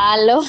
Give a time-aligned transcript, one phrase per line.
[0.00, 0.42] Aló.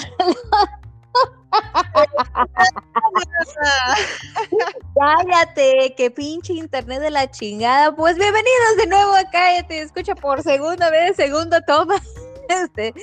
[4.94, 7.96] Cállate, que pinche internet de la chingada.
[7.96, 11.96] Pues bienvenidos de nuevo a Cállate, escucha por segunda vez, segundo toma.
[12.50, 12.96] Este,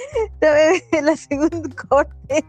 [1.02, 2.44] la segunda corte.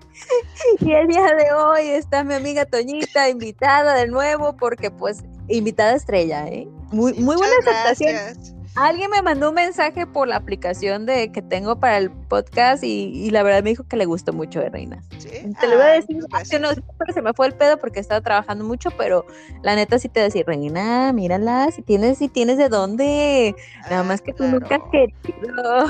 [0.79, 5.93] Y el día de hoy está mi amiga Toñita invitada de nuevo, porque pues invitada
[5.93, 6.68] estrella, ¿eh?
[6.92, 8.57] Muy, muy buena aceptación.
[8.78, 13.29] Alguien me mandó un mensaje por la aplicación de que tengo para el podcast y,
[13.32, 15.04] la verdad me dijo que le gustó mucho de Reina.
[15.19, 16.18] Te lo voy a decir,
[16.60, 16.69] no,
[17.11, 19.25] se me fue el pedo porque estaba trabajando mucho, pero
[19.64, 23.55] la neta sí te decía, Reina, mírala, si tienes, si tienes de dónde.
[23.89, 25.88] Nada más que tú nunca has querido.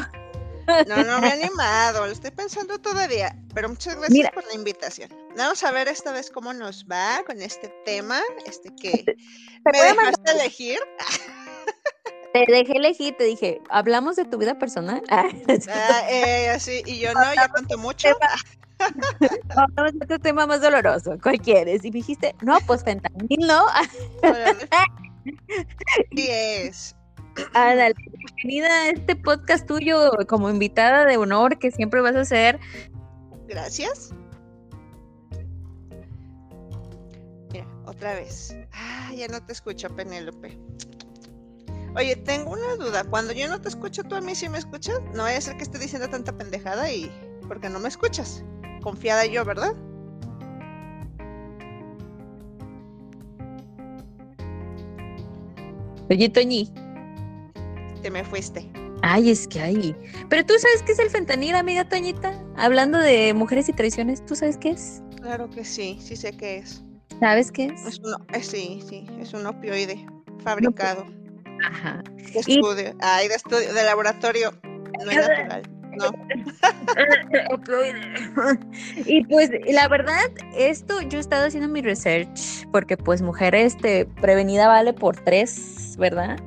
[0.88, 5.09] No, no me he animado, lo estoy pensando todavía, pero muchas gracias por la invitación.
[5.38, 9.04] Vamos a ver esta vez cómo nos va con este tema, este que
[9.71, 10.79] me dejaste elegir.
[12.34, 15.02] Te dejé elegir, te dije, ¿hablamos de tu vida personal?
[15.70, 18.10] Ah, eh, sí, y yo no, ya cuento mucho.
[19.55, 21.84] Hablamos de tu tema más doloroso, ¿cuál quieres?
[21.85, 23.66] Y dijiste, no, pues fentanil, ¿no?
[26.16, 26.96] Sí es.
[27.54, 32.60] Ándale, bienvenida a este podcast tuyo como invitada de honor que siempre vas a hacer.
[33.48, 34.13] Gracias.
[37.51, 38.55] Mira, otra vez.
[38.73, 40.57] Ah, ya no te escucho, Penélope.
[41.96, 43.04] Oye, tengo una duda.
[43.04, 44.99] Cuando yo no te escucho, ¿tú a mí sí me escuchas?
[45.13, 47.12] No vaya a ser que esté diciendo tanta pendejada y...
[47.48, 48.44] porque no me escuchas.
[48.82, 49.74] Confiada yo, ¿verdad?
[56.10, 56.71] Oye, Toñi.
[58.01, 58.70] Te me fuiste.
[59.01, 59.96] Ay, es que hay.
[60.29, 62.34] Pero tú sabes qué es el fentanil, amiga Toñita.
[62.55, 65.01] Hablando de mujeres y traiciones, ¿tú sabes qué es?
[65.22, 66.84] Claro que sí, sí sé qué es.
[67.19, 67.85] ¿Sabes qué es?
[67.85, 68.01] es
[68.34, 70.06] eh, sí, sí, es un opioide
[70.44, 71.06] fabricado.
[71.66, 72.03] Ajá.
[72.34, 72.96] De estudio.
[73.02, 74.53] Ay, de estudio, de laboratorio.
[75.03, 75.63] No es natural.
[75.97, 76.12] No.
[79.06, 84.06] y pues la verdad, esto yo he estado haciendo mi research porque pues mujer este,
[84.06, 86.38] prevenida vale por tres, ¿verdad?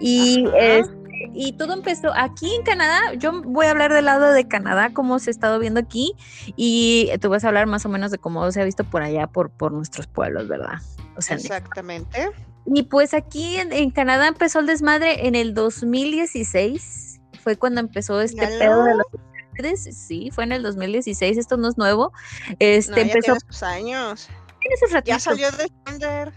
[0.00, 0.96] Y este,
[1.32, 3.14] y todo empezó aquí en Canadá.
[3.14, 6.14] Yo voy a hablar del lado de Canadá, cómo se ha estado viendo aquí,
[6.56, 9.26] y tú vas a hablar más o menos de cómo se ha visto por allá,
[9.26, 10.80] por, por nuestros pueblos, ¿verdad?
[11.16, 12.30] O sea, Exactamente.
[12.66, 17.20] Y pues aquí en, Canadá empezó el desmadre en el 2016.
[17.42, 19.06] Fue cuando empezó este pedo de los
[19.76, 22.12] sí, fue en el 2016, esto no es nuevo.
[22.58, 24.28] Este no, ya empezó sus años.
[24.60, 26.32] Tiene Ya salió del kinder.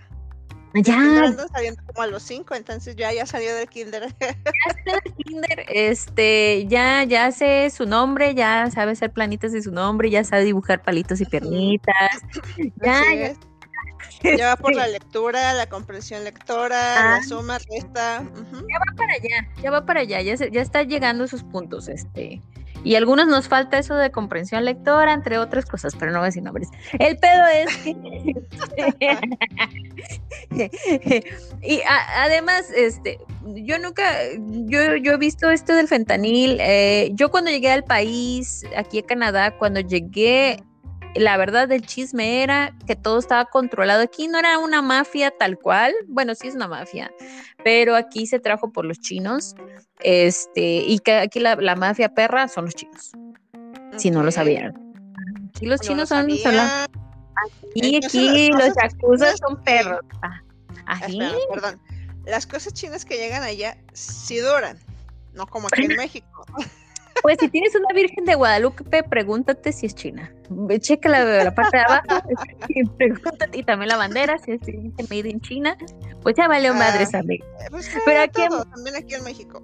[0.75, 1.33] Ya.
[1.51, 4.15] saliendo como a los cinco, entonces ya ya salió del kinder.
[4.19, 9.63] Ya salió del kinder, este, ya ya sé su nombre, ya sabe hacer planitas de
[9.63, 12.21] su nombre, ya sabe dibujar palitos y piernitas.
[12.83, 13.33] Ya, ya,
[14.37, 17.23] ya va por la lectura, la comprensión lectora, la ah.
[17.23, 18.23] suma, resta.
[18.23, 21.87] Ya va para allá, ya va para allá, ya, ya está llegando a esos puntos,
[21.87, 22.41] este.
[22.83, 26.27] Y algunos nos falta eso de comprensión lectora, entre otras cosas, pero no voy a
[26.27, 26.69] decir nombres.
[26.97, 27.95] El pedo es que.
[31.61, 31.81] y
[32.15, 34.03] además, este, yo nunca,
[34.37, 36.57] yo, yo he visto esto del fentanil.
[36.61, 40.63] Eh, yo cuando llegué al país, aquí a Canadá, cuando llegué
[41.15, 44.01] la verdad del chisme era que todo estaba controlado.
[44.01, 47.11] Aquí no era una mafia tal cual, bueno, sí es una mafia,
[47.63, 49.55] pero aquí se trajo por los chinos,
[49.99, 53.11] este, y que aquí la, mafia perra son los chinos,
[53.97, 54.73] si no lo sabían.
[55.55, 56.29] Aquí los chinos son,
[57.73, 60.01] y aquí los yakuza son perros.
[60.85, 60.99] Ah,
[61.53, 61.79] perdón.
[62.25, 64.77] Las cosas chinas que llegan allá sí duran,
[65.33, 66.45] no como aquí en México.
[67.21, 70.33] Pues si tienes una Virgen de Guadalupe, pregúntate si es china.
[70.79, 72.27] Checa la, la parte de abajo
[72.69, 74.61] y pregúntate, y también la bandera, si es
[75.09, 75.77] made in China.
[76.21, 78.41] Pues ya vale madre esa ah, pues Pero aquí
[78.73, 79.63] también aquí en México.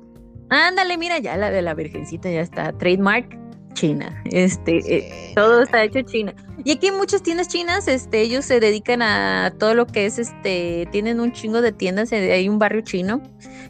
[0.50, 2.72] Ándale, mira, ya la de la Virgencita ya está.
[2.78, 3.38] Trademark
[3.74, 4.22] China.
[4.26, 6.34] Este, eh, todo está hecho China.
[6.64, 10.18] Y aquí hay muchas tiendas chinas, este, ellos se dedican a todo lo que es,
[10.18, 13.22] este, tienen un chingo de tiendas, eh, hay un barrio chino,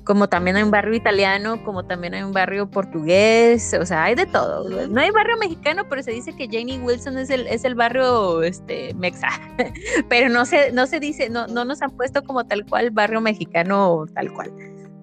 [0.06, 4.16] como también hay un barrio italiano, como también hay un barrio portugués, o sea, hay
[4.16, 4.88] de todo.
[4.88, 8.44] No hay barrio mexicano, pero se dice que Janie Wilson es el, es el barrio,
[8.44, 9.30] este, mexa,
[10.10, 13.20] pero no se, no se dice, no, no nos han puesto como tal cual barrio
[13.20, 14.54] mexicano tal cual.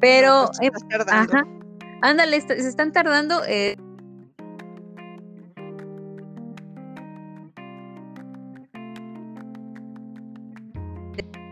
[0.00, 1.44] Pero, pues, ajá,
[2.02, 3.42] ándale, se están tardando.
[3.46, 3.76] Eh,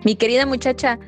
[0.04, 0.98] Mi querida muchacha.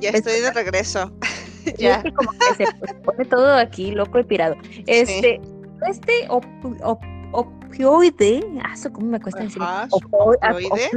[0.00, 1.12] Ya estoy de regreso.
[1.78, 2.02] ya.
[2.02, 4.56] como que se pone todo aquí loco y pirado.
[4.86, 5.40] Este,
[5.86, 6.28] este
[7.32, 9.60] opioide, ah, ¿cómo me cuesta decir?
[9.60, 10.90] Ah, opioide.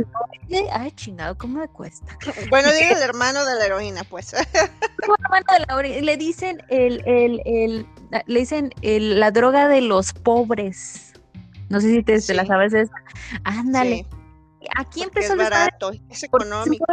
[0.72, 2.18] Ay, chingado, ¿cómo me cuesta?
[2.50, 4.34] Bueno, dile el hermano de la heroína, pues.
[4.34, 4.40] el
[5.24, 6.02] hermano de la heroína.
[6.02, 7.88] Le dicen el, el, el,
[8.28, 11.14] le dicen el, la droga de los pobres.
[11.70, 12.94] No sé si te, te la sabes esa.
[13.44, 14.06] Ándale.
[14.10, 14.19] Sí,
[14.78, 16.86] Aquí porque empezó es barato, es porque es económico.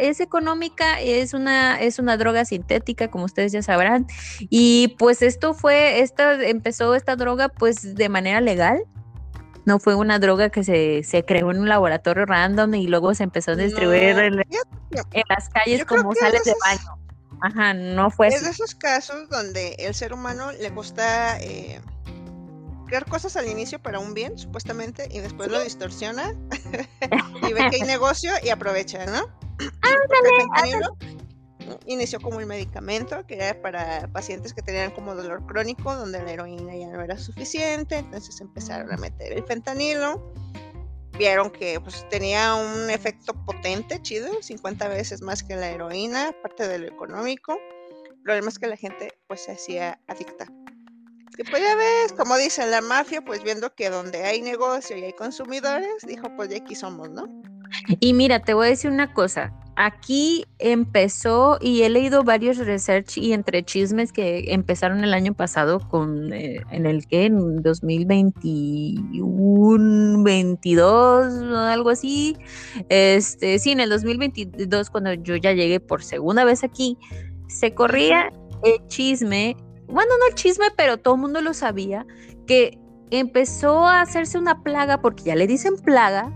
[0.00, 4.06] es económica, es una, es una droga sintética, como ustedes ya sabrán.
[4.38, 8.84] Y pues esto fue, esta, empezó esta droga pues de manera legal.
[9.66, 13.24] No fue una droga que se, se creó en un laboratorio random y luego se
[13.24, 16.98] empezó a distribuir No, en, en las calles como sales es de baño.
[17.42, 18.44] Ajá, no fue Es así.
[18.44, 21.80] de esos casos donde el ser humano le gusta eh,
[22.90, 26.34] crear cosas al inicio para un bien, supuestamente, y después lo distorsiona
[27.48, 29.28] y ve que hay negocio y aprovecha, ¿no?
[30.38, 30.96] Fentanilo
[31.86, 36.32] inició como un medicamento que era para pacientes que tenían como dolor crónico, donde la
[36.32, 40.32] heroína ya no era suficiente, entonces empezaron a meter el fentanilo.
[41.16, 46.66] Vieron que pues, tenía un efecto potente, chido, 50 veces más que la heroína, aparte
[46.66, 47.56] de lo económico.
[48.10, 50.46] El problema es que la gente pues se hacía adicta.
[51.48, 55.12] Pues ya ves, como dice la mafia, pues viendo que donde hay negocio y hay
[55.12, 57.28] consumidores, dijo pues de aquí somos, ¿no?
[58.00, 59.52] Y mira, te voy a decir una cosa.
[59.76, 65.80] Aquí empezó y he leído varios research y entre chismes que empezaron el año pasado
[65.88, 72.36] con eh, en el que en 2021, 22, o algo así.
[72.90, 76.98] Este, sí, en el 2022 cuando yo ya llegué por segunda vez aquí,
[77.48, 78.30] se corría
[78.62, 79.56] el chisme,
[79.90, 82.06] bueno, no el chisme, pero todo el mundo lo sabía
[82.46, 82.78] que
[83.10, 86.32] empezó a hacerse una plaga porque ya le dicen plaga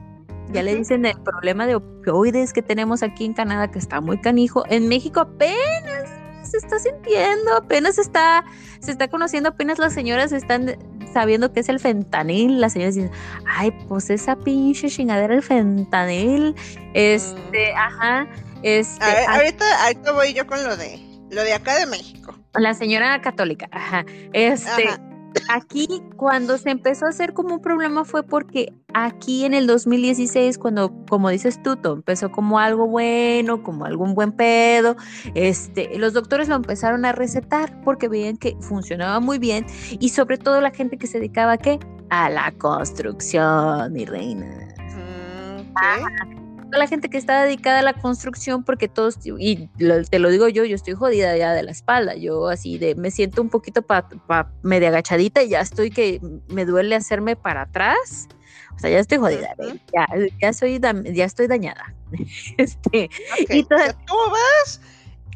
[0.53, 4.21] ya le dicen el problema de opioides que tenemos aquí en Canadá, que está muy
[4.21, 4.65] canijo.
[4.69, 6.09] En México apenas
[6.43, 8.45] se está sintiendo, apenas está,
[8.81, 10.77] se está conociendo, apenas las señoras están
[11.13, 12.61] sabiendo qué es el fentanil.
[12.61, 13.11] Las señoras dicen,
[13.47, 16.55] ay, pues esa pinche chingadera el fentanil.
[16.93, 18.29] Este, ajá.
[18.63, 21.87] Este, A ver, ah, ahorita, ahorita voy yo con lo de lo de acá de
[21.87, 22.35] México.
[22.57, 24.05] La señora católica, ajá.
[24.33, 25.01] Este, Ajá.
[25.49, 25.87] aquí
[26.17, 30.93] cuando se empezó a hacer como un problema fue porque aquí en el 2016, cuando,
[31.09, 34.97] como dices tú, todo empezó como algo bueno, como algún buen pedo,
[35.35, 39.67] este, los doctores lo empezaron a recetar porque veían que funcionaba muy bien
[39.99, 41.79] y sobre todo la gente que se dedicaba a qué?
[42.11, 46.44] A la construcción, mi reina Mm.
[46.75, 50.29] Toda la gente que está dedicada a la construcción, porque todos, y lo- te lo
[50.29, 53.49] digo yo, yo estoy jodida ya de la espalda, yo así de, me siento un
[53.49, 58.27] poquito pa, pa- media agachadita y ya estoy que me duele hacerme para atrás,
[58.75, 59.79] o sea, ya estoy jodida, Ujú.
[59.95, 60.07] ya,
[60.43, 61.95] ya, soy, ya estoy dañada.
[62.59, 63.09] Este,
[63.41, 64.81] Ok, y o toda- sea, tú vas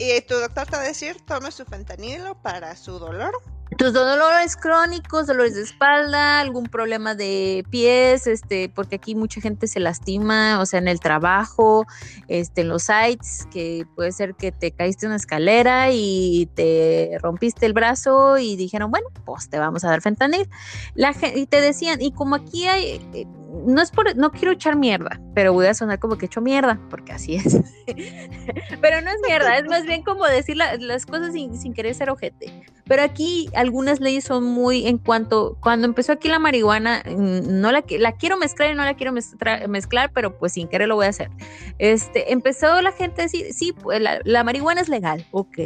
[0.01, 3.33] y tu doctor te va a decir, tome su fentanilo para su dolor.
[3.79, 9.69] Tus dolores crónicos, dolores de espalda, algún problema de pies, este, porque aquí mucha gente
[9.69, 11.87] se lastima, o sea, en el trabajo,
[12.27, 17.67] este, en los sites, que puede ser que te caíste una escalera y te rompiste
[17.67, 20.49] el brazo y dijeron, bueno, pues te vamos a dar fentanil.
[20.95, 23.27] La y te decían, y como aquí hay, eh,
[23.65, 26.81] no es por, no quiero echar mierda, pero voy a sonar como que echo mierda,
[26.91, 27.59] porque así es.
[28.81, 31.95] pero no es mierda, es más bien como decir la- las cosas sin, sin querer
[31.95, 32.65] ser ojete.
[32.85, 37.71] Pero aquí algunas leyes son muy en cuanto, cuando empezó aquí la marihuana, mm, no
[37.71, 40.97] la, la quiero mezclar y no la quiero mezcla- mezclar, pero pues sin querer lo
[40.97, 41.31] voy a hacer.
[41.79, 45.59] Este, empezó la gente a decir, sí, pues la, la marihuana es legal, ok,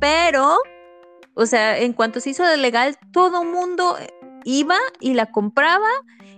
[0.00, 0.56] pero,
[1.34, 3.96] o sea, en cuanto se hizo de legal, todo mundo
[4.44, 5.88] iba y la compraba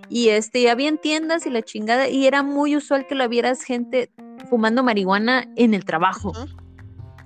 [0.09, 3.27] y este, y había en tiendas y la chingada, y era muy usual que la
[3.27, 4.09] vieras gente
[4.49, 6.29] fumando marihuana en el trabajo.
[6.29, 6.66] Ujú.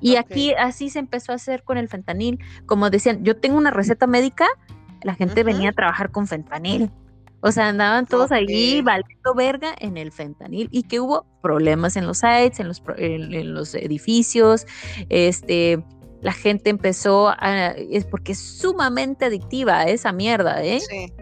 [0.02, 2.40] Y aquí así se empezó a hacer con el fentanil.
[2.66, 4.48] Como decían, yo tengo una receta médica,
[5.04, 6.92] la gente venía a trabajar con fentanil.
[7.42, 12.06] O sea, andaban todos allí valiendo verga en el fentanil y que hubo problemas en
[12.06, 14.68] los sites, en los, en, en los edificios,
[15.10, 15.84] este,
[16.22, 20.80] la gente empezó a, es porque es sumamente adictiva esa mierda, ¿eh?
[20.82, 21.14] Sí,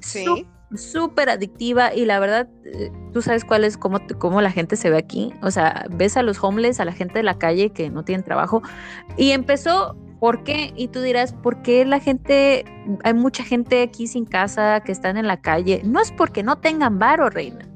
[0.00, 0.46] sí.
[0.74, 4.90] Súper adictiva y la verdad, eh, tú sabes cuál es, cómo, cómo la gente se
[4.90, 5.32] ve aquí.
[5.42, 8.24] O sea, ves a los homeless, a la gente de la calle que no tienen
[8.24, 8.62] trabajo.
[9.16, 10.72] Y empezó, ¿por qué?
[10.76, 12.64] Y tú dirás, ¿por qué la gente,
[13.04, 15.82] hay mucha gente aquí sin casa que están en la calle?
[15.84, 17.66] No es porque no tengan varo, reina.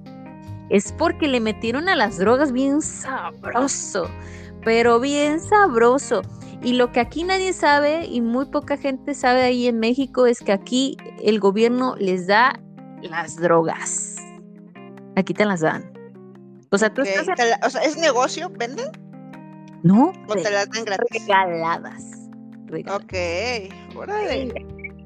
[0.68, 4.08] Es porque le metieron a las drogas bien sabroso,
[4.64, 6.22] pero bien sabroso.
[6.62, 10.38] Y lo que aquí nadie sabe y muy poca gente sabe ahí en México es
[10.40, 12.60] que aquí el gobierno les da
[13.02, 14.16] las drogas.
[15.16, 15.92] Aquí te las dan.
[16.70, 18.50] O sea, tú estás la- o sea, ¿es negocio?
[18.58, 18.86] ¿Venden?
[19.82, 21.22] no ¿O te las dan gratis?
[21.26, 22.04] regaladas.
[22.66, 23.02] regaladas.
[23.04, 24.54] Ok, órale.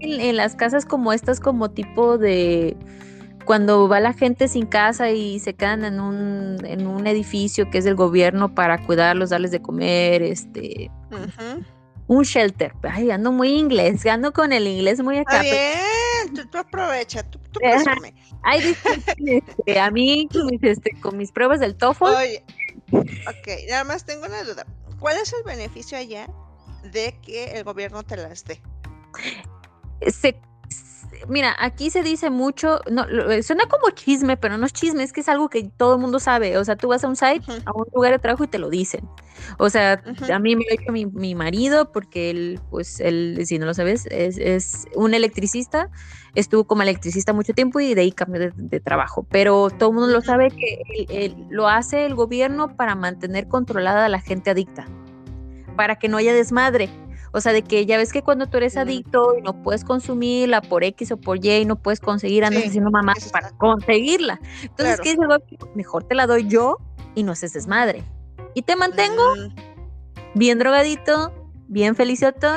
[0.01, 2.77] En, en las casas como estas, como tipo de
[3.47, 7.79] cuando va la gente sin casa y se quedan en un, en un edificio que
[7.79, 10.91] es del gobierno para cuidarlos, darles de comer, este.
[12.09, 12.73] Un shelter.
[12.83, 15.43] Ay, ando muy inglés, ando con el inglés muy acá.
[15.43, 17.61] Está pero- bien, tú, tú aprovecha, tú, tú.
[18.43, 22.45] Ay, disculpen, este, a mí con mis, este, con mis pruebas del TOEFL, Oye,
[22.93, 24.65] ok, nada más tengo una duda.
[25.01, 26.29] ¿Cuál es el beneficio allá
[26.93, 28.61] de que el gobierno te las dé?
[30.09, 30.41] se-
[31.29, 35.13] mira, aquí se dice mucho, no, lo- suena como chisme, pero no es chisme, es
[35.13, 36.59] que es algo que todo el mundo sabe.
[36.59, 38.71] O sea, tú vas a un site, a un lugar de trabajo y te lo
[38.71, 39.09] dicen.
[39.59, 40.33] O sea, Ujú.
[40.33, 43.67] a mí me lo ha dicho mi, mi marido, porque él, pues, él, si no
[43.67, 45.91] lo sabes, es, es un electricista,
[46.35, 49.27] estuvo como electricista mucho tiempo y de ahí cambió de, de trabajo.
[49.31, 53.47] Pero todo el mundo lo sabe que él- él- lo hace el gobierno para mantener
[53.49, 54.87] controlada a la gente adicta,
[55.77, 56.89] para que no haya desmadre.
[57.37, 60.63] O sea, de que ya ves que cuando tú eres adicto y no puedes consumirla
[60.63, 64.41] por X o por Y y no puedes conseguir, andas Sí, haciendo mamá para conseguirla.
[64.63, 65.03] Entonces, Claro.
[65.03, 65.69] ¿qué dice el gobierno?
[65.75, 66.79] Mejor te la doy yo
[67.15, 68.03] y no haces desmadre.
[68.55, 71.31] Y te mantengo Mm, bien drogadito,
[71.69, 72.49] bien felicioto,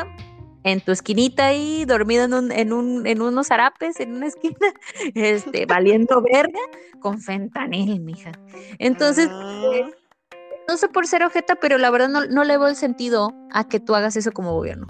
[0.64, 4.56] en tu esquinita ahí, dormido en, un, en, un, en unos zarapes, en una esquina,
[5.14, 6.60] este, valiendo verga,
[7.02, 8.32] con fentanil, mija.
[8.78, 9.90] Entonces, mm,
[10.70, 13.68] no sé por ser ojeta, pero la verdad no, no le veo el sentido a
[13.68, 14.88] que tú hagas eso como gobierno.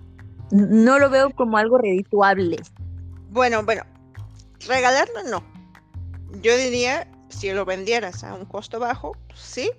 [0.51, 2.57] No lo veo como algo redituable.
[3.29, 3.83] Bueno, bueno,
[4.67, 5.41] regalarlo no.
[6.41, 9.71] Yo diría, si lo vendieras a un costo bajo, sí,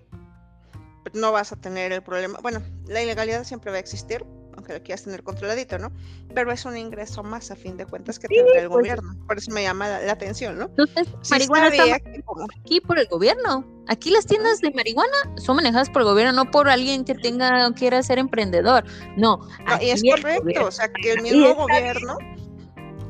[1.12, 2.38] no vas a tener el problema.
[2.40, 4.24] Bueno, la ilegalidad siempre va a existir,
[4.70, 5.90] aunque lo quieras tener controladito, ¿no?
[6.34, 8.78] Pero es un ingreso más a fin de cuentas que tendrá el pues.
[8.80, 9.14] gobierno.
[9.26, 10.64] Por eso me llama la, la atención, ¿no?
[10.66, 13.64] Entonces, Sí marihuana está que como- aquí por el gobierno.
[13.88, 17.72] Aquí las tiendas de marihuana son manejadas por el gobierno, no por alguien que tenga
[17.74, 18.84] quiera ser emprendedor.
[19.16, 22.18] No, No, y es aquí correcto, o sea, que el mismo gobierno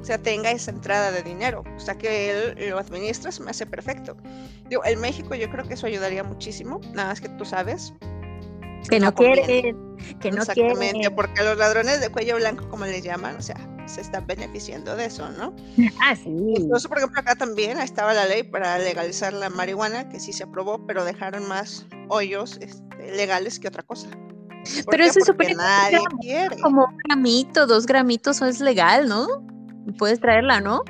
[0.01, 3.51] o sea, tenga esa entrada de dinero, o sea, que él lo administra, se me
[3.51, 4.17] hace perfecto.
[4.71, 7.93] Digo, en México yo creo que eso ayudaría muchísimo, nada más que tú sabes.
[8.89, 11.15] Que no, quieren, que no Exactamente, quieren.
[11.15, 13.57] porque los ladrones de cuello blanco, como les llaman, o sea,
[13.87, 15.55] se están beneficiando de eso, ¿no?
[16.01, 16.31] Ah, sí.
[16.57, 20.45] Incluso, por ejemplo, acá también estaba la ley para legalizar la marihuana, que sí se
[20.45, 24.09] aprobó, pero dejaron más hoyos este, legales que otra cosa.
[24.85, 25.57] ¿Por Pero Porque supone
[26.21, 26.49] que.
[26.63, 29.27] Como un gramito, dos gramitos, eso es legal, ¿no?
[29.99, 30.83] Puedes traerla, ¿no?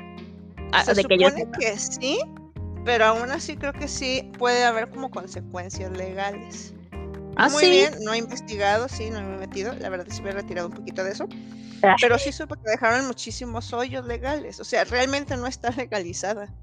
[0.71, 1.57] Ah, Se de que yo supone sepa.
[1.59, 2.19] que sí,
[2.85, 6.73] pero aún así creo que sí puede haber como consecuencias legales.
[7.37, 7.69] Ah, Muy sí.
[7.71, 10.67] bien, no he investigado, sí, no me he metido, la verdad sí me he retirado
[10.67, 11.27] un poquito de eso,
[11.83, 11.95] Ah.
[11.99, 16.53] pero sí supe que dejaron muchísimos hoyos legales, o sea, realmente no está legalizada.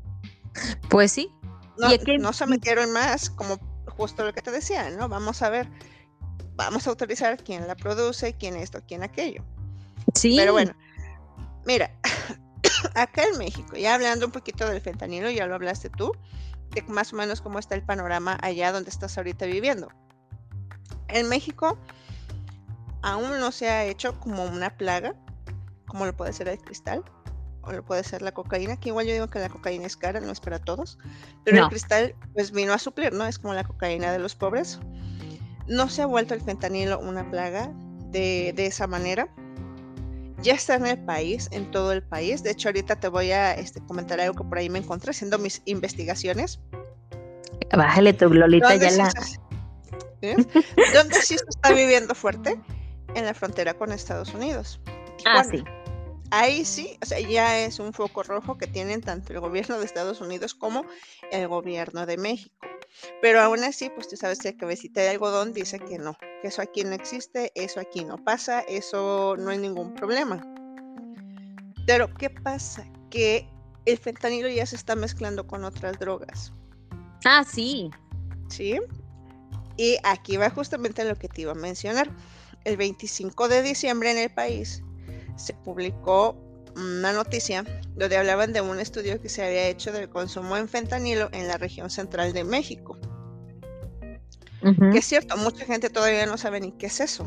[0.88, 1.32] Pues sí.
[1.78, 5.08] No, ¿Y a qué- no se metieron más, como justo lo que te decía, ¿no?
[5.08, 5.68] Vamos a ver,
[6.56, 9.44] vamos a autorizar quién la produce, quién esto, quién aquello.
[10.14, 10.34] Sí.
[10.36, 10.74] Pero bueno,
[11.66, 11.90] mira,
[12.94, 16.12] acá en México, ya hablando un poquito del fentanilo, ya lo hablaste tú,
[16.70, 19.88] de más o menos cómo está el panorama allá donde estás ahorita viviendo.
[21.08, 21.78] En México
[23.02, 25.14] aún no se ha hecho como una plaga,
[25.86, 27.04] como lo puede ser el cristal,
[27.62, 30.20] o lo puede ser la cocaína, que igual yo digo que la cocaína es cara,
[30.20, 30.98] no es para todos,
[31.44, 33.26] pero el cristal pues vino a suplir, ¿no?
[33.26, 34.80] Es como la cocaína de los pobres.
[35.66, 37.70] No se ha vuelto el fentanilo una plaga
[38.10, 39.28] de, de esa manera
[40.42, 42.42] ya está en el país, en todo el país.
[42.42, 45.38] De hecho, ahorita te voy a este, comentar algo que por ahí me encontré haciendo
[45.38, 46.60] mis investigaciones.
[47.76, 49.12] Bájale tu Lolita ¿Dónde ya la.
[50.22, 50.36] ¿Eh?
[50.94, 52.60] ¿Dónde sí se está viviendo fuerte?
[53.14, 54.80] En la frontera con Estados Unidos.
[55.24, 55.64] Ah, sí.
[56.30, 59.86] Ahí sí, o sea, ya es un foco rojo que tienen tanto el gobierno de
[59.86, 60.84] Estados Unidos como
[61.32, 62.54] el gobierno de México.
[63.22, 66.48] Pero aún así, pues tú sabes que la cabecita de algodón dice que no, que
[66.48, 70.42] eso aquí no existe, eso aquí no pasa, eso no hay ningún problema.
[71.86, 72.86] Pero, ¿qué pasa?
[73.10, 73.48] Que
[73.86, 76.52] el fentanilo ya se está mezclando con otras drogas,
[77.24, 77.90] Ah, sí.
[78.48, 78.78] ¿sí?
[79.78, 82.10] Y aquí va justamente lo que te iba a mencionar.
[82.64, 84.82] El 25 de diciembre en el país
[85.36, 86.36] se publicó
[86.76, 91.28] una noticia donde hablaban de un estudio que se había hecho del consumo en fentanilo
[91.32, 92.98] en la región central de México.
[94.92, 97.24] Que es cierto, mucha gente todavía no sabe ni qué es eso.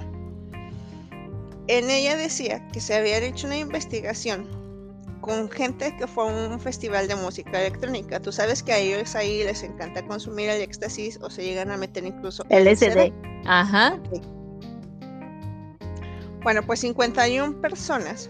[1.67, 4.60] En ella decía que se había hecho una investigación
[5.21, 8.19] con gente que fue a un festival de música electrónica.
[8.19, 11.77] Tú sabes que a ellos ahí les encanta consumir el éxtasis o se llegan a
[11.77, 13.13] meter incluso LSD.
[13.45, 13.99] Ajá.
[16.43, 18.29] Bueno, pues 51 personas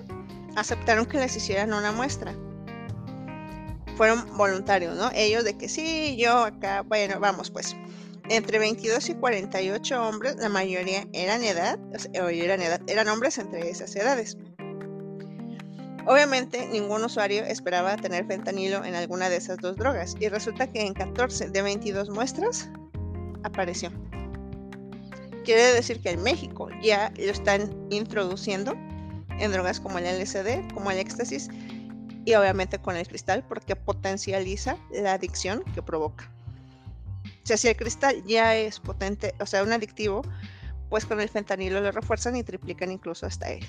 [0.55, 2.35] aceptaron que les hicieran una muestra.
[3.95, 5.09] Fueron voluntarios, ¿no?
[5.13, 7.75] Ellos de que sí, yo acá, bueno, vamos pues.
[8.29, 13.37] Entre 22 y 48 hombres, la mayoría eran edad, o sea, eran edad, eran hombres
[13.37, 14.37] entre esas edades.
[16.05, 20.81] Obviamente, ningún usuario esperaba tener fentanilo en alguna de esas dos drogas y resulta que
[20.81, 22.69] en 14 de 22 muestras
[23.43, 23.91] apareció.
[25.45, 28.73] Quiere decir que en México ya lo están introduciendo
[29.39, 31.49] en drogas como el LSD, como el éxtasis,
[32.25, 36.31] y obviamente con el cristal porque potencializa la adicción que provoca.
[37.43, 40.21] O sea, si el cristal ya es potente, o sea, un adictivo,
[40.89, 43.65] pues con el fentanilo lo refuerzan y triplican incluso hasta él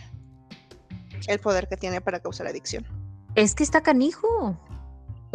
[1.27, 2.87] el poder que tiene para causar adicción.
[3.35, 4.59] Es que está canijo.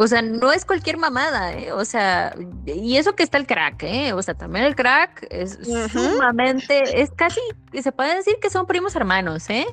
[0.00, 1.72] O sea, no es cualquier mamada, ¿eh?
[1.72, 2.32] O sea,
[2.66, 4.12] y eso que está el crack, ¿eh?
[4.12, 5.58] O sea, también el crack es
[5.90, 7.40] sumamente, es casi,
[7.82, 9.66] se puede decir que son primos hermanos, ¿eh?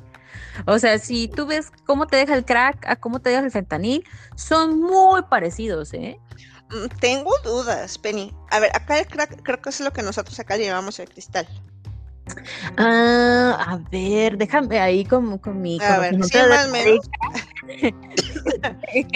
[0.65, 3.51] O sea, si tú ves cómo te deja el crack a cómo te deja el
[3.51, 4.03] fentanil,
[4.35, 6.19] son muy parecidos, ¿eh?
[6.71, 8.33] Mm, tengo dudas, Penny.
[8.49, 11.07] A ver, acá el crack creo que es lo que nosotros acá le llamamos el
[11.07, 11.47] cristal.
[12.77, 15.79] Ah, a ver, déjame ahí con, con mi.
[15.81, 17.09] A ver, sí, más menos.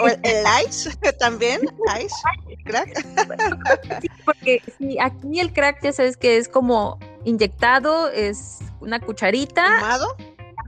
[0.01, 1.61] o el, ice también,
[1.99, 2.15] ice,
[2.65, 2.89] crack.
[4.01, 9.65] sí, porque sí, aquí el crack ya sabes que es como inyectado, es una cucharita.
[9.79, 10.15] ¿Fumado?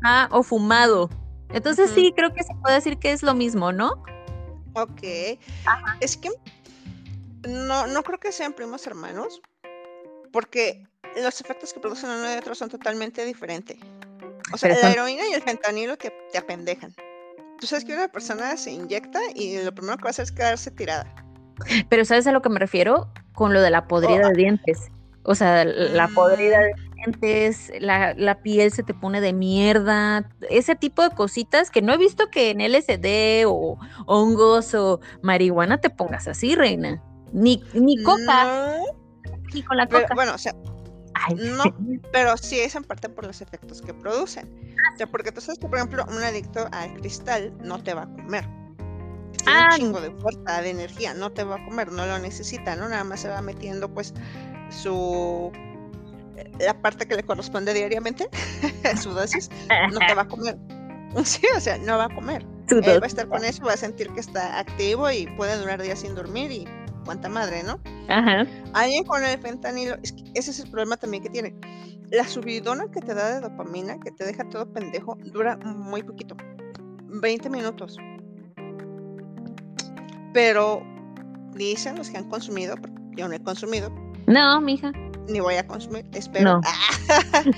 [0.03, 1.10] Ajá, o fumado.
[1.53, 4.03] Entonces sí, creo que se puede decir que es lo mismo, ¿no?
[4.74, 5.03] Ok.
[6.00, 6.29] Es que
[7.48, 9.41] no, no creo que sean primos hermanos,
[10.31, 10.88] porque
[11.22, 13.77] los efectos que producen uno y otro son totalmente diferentes.
[14.53, 16.93] O sea, la heroína y el fentanilo te, te apendejan.
[17.60, 20.31] Tú sabes que una persona se inyecta y lo primero que va a hacer es
[20.31, 21.13] quedarse tirada.
[21.89, 23.12] Pero ¿sabes a lo que me refiero?
[23.34, 24.89] Con lo de la podrida oh, de dientes.
[25.24, 30.75] O sea, la podrida de dientes, la, la, piel se te pone de mierda, ese
[30.75, 33.77] tipo de cositas que no he visto que en LSD o
[34.08, 37.01] hongos o marihuana te pongas así, reina.
[37.31, 38.77] Ni, ni coca.
[39.53, 40.15] Ni con la coca.
[40.15, 40.55] bueno, o sea,
[41.38, 41.63] no,
[42.12, 44.50] pero sí es en parte por los efectos que producen.
[44.94, 48.04] O sea, porque tú sabes que, por ejemplo, un adicto al cristal no te va
[48.04, 48.48] a comer.
[49.44, 52.75] Tiene un chingo de fuerza, de energía, no te va a comer, no lo necesita,
[52.75, 52.90] ¿no?
[52.90, 54.13] Nada más se va metiendo, pues,
[54.70, 55.51] su.
[56.60, 58.30] la parte que le corresponde diariamente,
[59.01, 59.50] su dosis,
[59.92, 60.58] no te va a comer.
[61.25, 62.46] Sí, o sea, no va a comer.
[62.70, 65.82] Él va a estar con eso, va a sentir que está activo y puede durar
[65.82, 66.65] días sin dormir y
[67.04, 67.80] cuánta madre, ¿no?
[68.08, 68.46] Ajá.
[68.74, 71.56] Alguien con el fentanilo, es que ese es el problema también que tiene.
[72.12, 76.36] La subidona que te da de dopamina, que te deja todo pendejo, dura muy poquito.
[77.06, 77.98] 20 minutos.
[80.34, 80.84] Pero
[81.54, 82.76] dicen los que han consumido,
[83.16, 83.90] yo no he consumido.
[84.28, 84.92] No, mija.
[85.28, 86.60] Ni voy a consumir, espero.
[86.60, 86.62] No,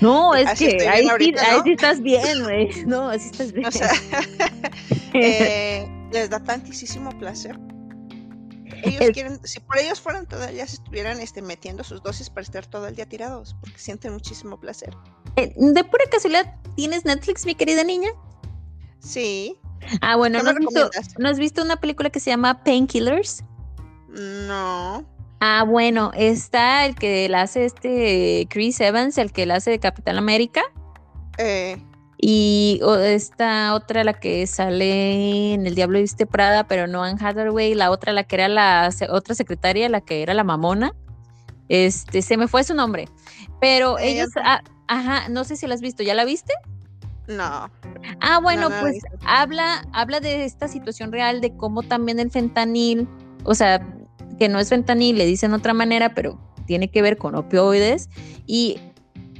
[0.00, 1.34] no es que ahí, sí,
[1.72, 2.84] estás bien, güey.
[2.84, 3.66] No, así estás bien.
[3.66, 3.90] O sea,
[5.14, 7.58] eh, les da tantísimo placer
[8.84, 12.66] ellos quieren, si por ellos fueran todavía se estuvieran este, metiendo sus dosis para estar
[12.66, 14.94] todo el día tirados, porque sienten muchísimo placer.
[15.36, 18.10] Eh, de pura casualidad, ¿tienes Netflix, mi querida niña?
[19.00, 19.58] Sí.
[20.00, 23.44] Ah, bueno, ¿no has, visto, ¿no has visto una película que se llama Painkillers?
[24.08, 25.04] No.
[25.40, 29.78] Ah, bueno, está el que la hace este Chris Evans, el que la hace de
[29.78, 30.62] Capitán América.
[31.36, 31.76] Eh.
[32.26, 37.74] Y esta otra, la que sale en El Diablo Viste Prada, pero no en Hathaway,
[37.74, 40.94] la otra, la que era la otra secretaria, la que era la mamona,
[41.68, 43.10] este, se me fue su nombre.
[43.60, 46.54] Pero ellos, ah, ajá, no sé si la has visto, ¿ya la viste?
[47.26, 47.70] No.
[48.22, 53.06] Ah, bueno, pues habla, habla de esta situación real, de cómo también el fentanil,
[53.44, 53.86] o sea,
[54.38, 58.08] que no es fentanil, le dicen otra manera, pero tiene que ver con opioides,
[58.46, 58.80] y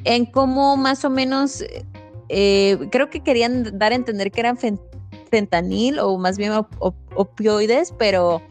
[0.05, 1.65] en cómo más o menos
[2.29, 4.59] eh, creo que querían dar a entender que eran
[5.31, 6.53] fentanil o más bien
[7.15, 8.43] opioides, pero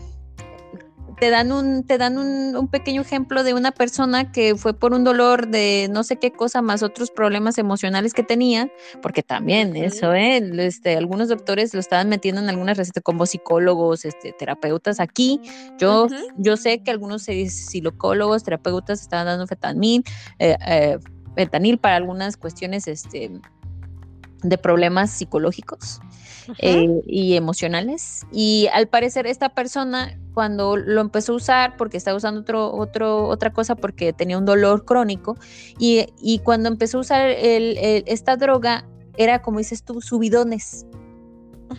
[1.23, 5.05] te dan un, te dan un, pequeño ejemplo de una persona que fue por un
[5.05, 8.69] dolor de no sé qué cosa más otros problemas emocionales que tenía,
[9.01, 10.41] porque también eso, ¿eh?
[10.57, 15.39] Este, algunos doctores lo estaban metiendo en algunas recetas como psicólogos, este, terapeutas aquí.
[15.79, 20.03] Yo, yo sé que algunos psicólogos, terapeutas estaban dando fentanil,
[20.39, 20.97] eh, eh,
[21.35, 23.31] fentanil para algunas cuestiones este,
[24.43, 25.99] de problemas psicológicos
[26.59, 28.25] eh, y emocionales.
[28.31, 33.27] Y al parecer esta persona cuando lo empezó a usar porque estaba usando otro, otro,
[33.27, 35.37] otra cosa porque tenía un dolor crónico
[35.77, 40.85] y, y cuando empezó a usar el, esta droga era como dices tú, subidones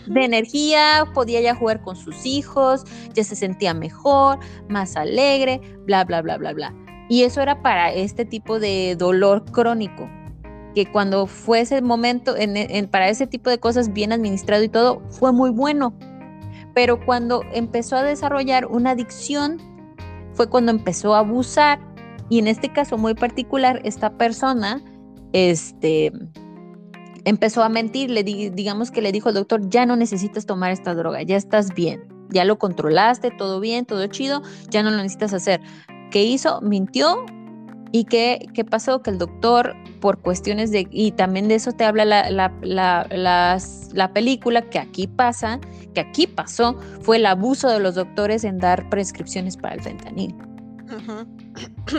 [0.07, 4.39] de energía, podía ya jugar con sus hijos, ya se sentía mejor,
[4.69, 6.75] más alegre, bla, bla, bla, bla, bla.
[7.09, 10.09] Y eso era para este tipo de dolor crónico
[10.75, 15.01] que cuando fue ese momento, en, para ese tipo de cosas bien administrado y todo,
[15.09, 15.95] fue muy bueno.
[16.75, 19.59] Pero cuando empezó a desarrollar una adicción,
[20.33, 21.79] fue cuando empezó a abusar.
[22.29, 24.83] Y en este caso muy particular, esta persona,
[25.33, 26.11] este,
[27.25, 30.95] empezó a mentir, le digamos que le dijo al doctor, ya no necesitas tomar esta
[30.95, 35.33] droga, ya estás bien, ya lo controlaste, todo bien, todo chido, ya no lo necesitas
[35.35, 35.61] hacer.
[36.15, 36.61] ¿Qué hizo?
[36.61, 37.27] Mintió
[37.91, 39.03] ¿Y qué, qué pasó?
[39.03, 43.07] Que el doctor, por cuestiones de, y también de eso te habla la, la, la,
[43.11, 45.59] las- la película, que aquí pasa,
[45.93, 50.35] que aquí pasó, fue el abuso de los doctores en dar prescripciones para el fentanil.
[50.87, 51.27] Ujú.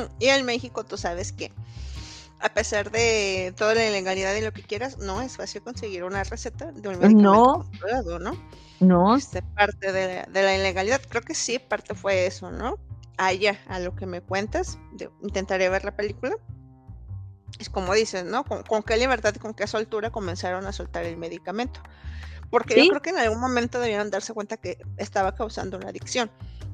[0.19, 1.51] Y en México tú sabes que
[2.39, 6.23] a pesar de toda la ilegalidad y lo que quieras, no es fácil conseguir una
[6.23, 7.53] receta de un medicamento No.
[7.63, 8.31] controlado, ¿no?
[8.79, 12.75] No, Este, parte de la, de la ilegalidad, creo que sí, parte fue eso, ¿no?
[13.17, 16.35] Allá, a lo que me cuentas, de- intentaré ver la película.
[17.59, 18.43] Es como dices, ¿no?
[18.43, 21.79] Con, con qué libertad y con qué soltura comenzaron a soltar el medicamento.
[22.49, 22.81] Porque Sí.
[22.81, 26.29] yo creo que en algún momento debieron darse cuenta que estaba causando una adicción.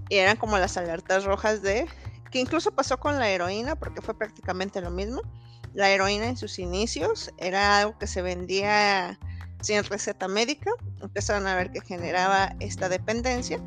[0.09, 1.87] Y eran como las alertas rojas de,
[2.31, 5.21] que incluso pasó con la heroína, porque fue prácticamente lo mismo.
[5.73, 9.17] La heroína en sus inicios era algo que se vendía
[9.61, 13.61] sin receta médica, empezaron a ver que generaba esta dependencia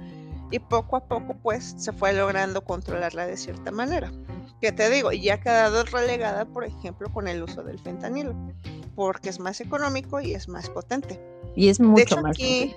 [0.55, 4.13] y poco a poco pues se fue logrando controlarla de cierta manera.
[4.61, 8.35] Que te digo, y ya ha quedado relegada, por ejemplo, con el uso del fentanilo,
[8.95, 11.21] porque es más económico y es más potente.
[11.57, 12.31] y es De mucho hecho más.
[12.33, 12.75] aquí,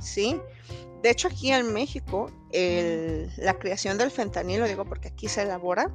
[0.00, 0.40] sí,
[1.02, 5.88] de hecho aquí en México el- la creación del fentanilo, digo porque aquí se elabora,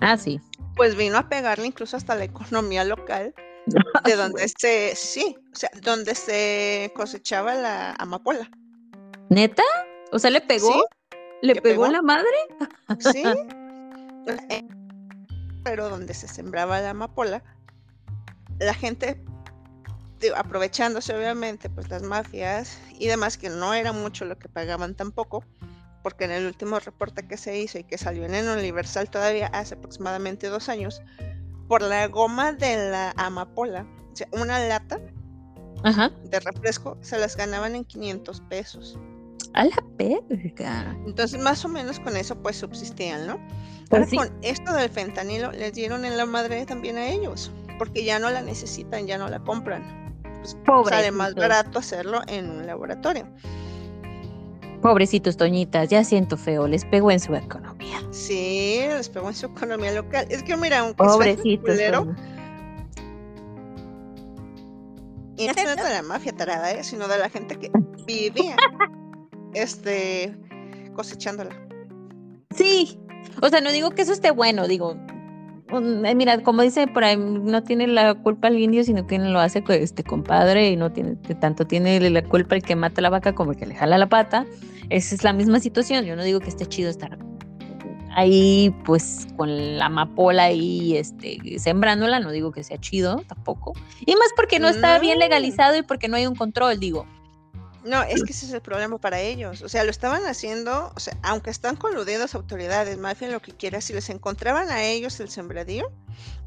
[0.00, 0.40] Ah, sí.
[0.74, 3.34] pues vino a pegarle incluso hasta la economía local
[4.04, 8.50] de donde se, sí, o sea, donde se cosechaba la amapola.
[9.30, 9.62] ¿Neta?
[10.12, 10.72] O sea, ¿le pegó?
[10.72, 12.28] Sí, ¿Le ¿le pegó la madre?
[12.98, 13.22] sí.
[14.50, 14.66] Eh,
[15.62, 17.44] Pero donde se sembraba la amapola,
[18.58, 19.22] la gente,
[20.18, 24.96] digo, aprovechándose obviamente, pues las mafias y demás, que no era mucho lo que pagaban
[24.96, 25.44] tampoco,
[26.02, 29.46] porque en el último reporte que se hizo y que salió en el Universal todavía
[29.52, 31.00] hace aproximadamente dos años,
[31.68, 34.98] por la goma de la amapola, o sea, una lata
[35.84, 36.10] Ajá.
[36.24, 38.98] de refresco, se las ganaban en 500 pesos.
[39.56, 40.94] A la verga.
[41.06, 43.38] Entonces, más o menos con eso, pues subsistían, ¿no?
[43.88, 44.16] Pues Ahora sí.
[44.16, 48.30] con esto del fentanilo, les dieron en la madre también a ellos, porque ya no
[48.30, 50.14] la necesitan, ya no la compran.
[50.42, 53.26] Pues, sale más barato hacerlo en un laboratorio.
[54.82, 57.98] Pobrecitos, Toñitas, ya siento feo, les pegó en su economía.
[58.10, 60.26] Sí, les pegó en su economía local.
[60.28, 61.70] Es que mira, aunque Pobrecitos.
[61.70, 62.14] culero,
[65.38, 66.84] y no se trata de la mafia tarada, ¿eh?
[66.84, 67.70] sino de la gente que
[68.06, 68.56] vivía
[69.56, 70.34] este
[70.94, 71.56] cosechándola.
[72.54, 72.98] Sí,
[73.42, 74.96] o sea, no digo que eso esté bueno, digo,
[75.72, 79.40] eh, mira, como dice por ahí, no tiene la culpa el indio, sino que lo
[79.40, 83.10] hace con este compadre y no tiene, tanto tiene la culpa el que mata la
[83.10, 84.46] vaca como el que le jala la pata.
[84.88, 86.04] Esa es la misma situación.
[86.04, 87.18] Yo no digo que esté chido estar
[88.16, 93.74] ahí, pues, con la amapola ahí, este, sembrándola, no digo que sea chido tampoco.
[94.06, 97.06] Y más porque no está bien legalizado y porque no hay un control, digo.
[97.86, 99.62] No, es que ese es el problema para ellos.
[99.62, 103.84] O sea, lo estaban haciendo, o sea, aunque están coludidas autoridades, mafia, lo que quieras,
[103.84, 105.92] si les encontraban a ellos el sembradío,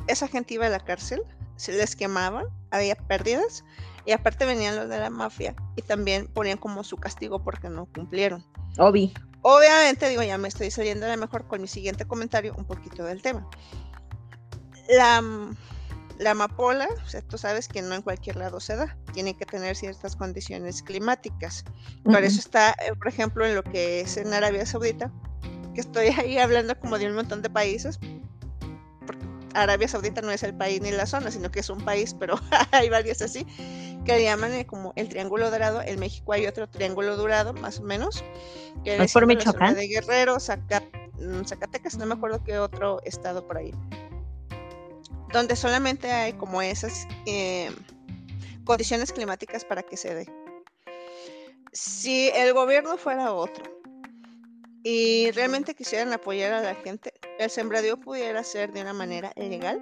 [0.07, 1.21] esa gente iba a la cárcel,
[1.55, 3.63] se les quemaban, había pérdidas,
[4.05, 7.85] y aparte venían los de la mafia y también ponían como su castigo porque no
[7.85, 8.45] cumplieron.
[8.77, 9.13] Obi.
[9.41, 13.05] Obviamente, digo, ya me estoy saliendo a lo mejor con mi siguiente comentario un poquito
[13.05, 13.47] del tema.
[14.89, 15.21] La,
[16.19, 19.45] la amapola, o sea, tú sabes que no en cualquier lado se da, tiene que
[19.45, 21.63] tener ciertas condiciones climáticas.
[22.03, 25.11] Por eso está, eh, por ejemplo, en lo que es en Arabia Saudita,
[25.73, 27.99] que estoy ahí hablando como de un montón de países.
[29.07, 32.13] porque Arabia Saudita no es el país ni la zona, sino que es un país,
[32.19, 32.35] pero
[32.71, 33.45] hay varios así,
[34.05, 35.81] que le llaman eh, como el Triángulo Dorado.
[35.81, 38.23] En México hay otro Triángulo Dorado, más o menos.
[38.83, 39.73] Que ¿Es por Michoacán?
[39.75, 40.83] De Guerrero, Zaca-
[41.17, 43.73] mm, Zacatecas, no me acuerdo qué otro estado por ahí.
[45.31, 47.71] Donde solamente hay como esas eh,
[48.65, 50.31] condiciones climáticas para que se dé.
[51.71, 53.63] Si el gobierno fuera otro
[54.83, 59.79] y realmente quisieran apoyar a la gente, el sembradío pudiera ser de una manera legal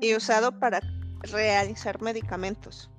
[0.00, 0.80] y usado para
[1.22, 2.90] realizar medicamentos.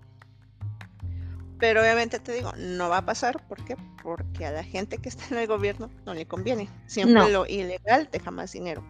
[1.60, 3.48] Pero obviamente te digo, no va a pasar.
[3.48, 3.78] ¿Por qué?
[4.02, 6.68] Porque a la gente que está en el gobierno no le conviene.
[6.88, 7.30] Siempre No.
[7.30, 8.84] lo ilegal deja más dinero.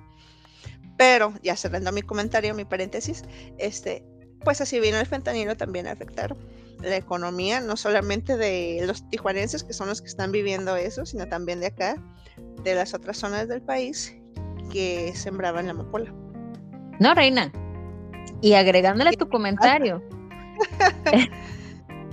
[1.02, 3.24] Pero, ya cerrando mi comentario, mi paréntesis,
[3.58, 4.06] este,
[4.44, 6.38] pues así vino el fentanilo también a afectar
[6.80, 11.28] la economía, no solamente de los tijuanenses, que son los que están viviendo eso, sino
[11.28, 11.96] también de acá,
[12.62, 14.16] de las otras zonas del país
[14.72, 16.14] que sembraban la amapola.
[17.00, 17.52] No, reina.
[18.40, 20.04] Y agregándole a tu comentario.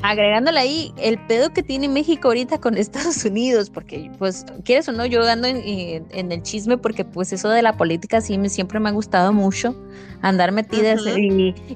[0.02, 4.92] agregándole ahí el pedo que tiene México ahorita con Estados Unidos, porque pues quieres o
[4.92, 8.38] no, yo ando en, en- en el chisme porque pues eso de la política sí
[8.38, 9.74] me, siempre me ha gustado mucho
[10.22, 10.94] andar metida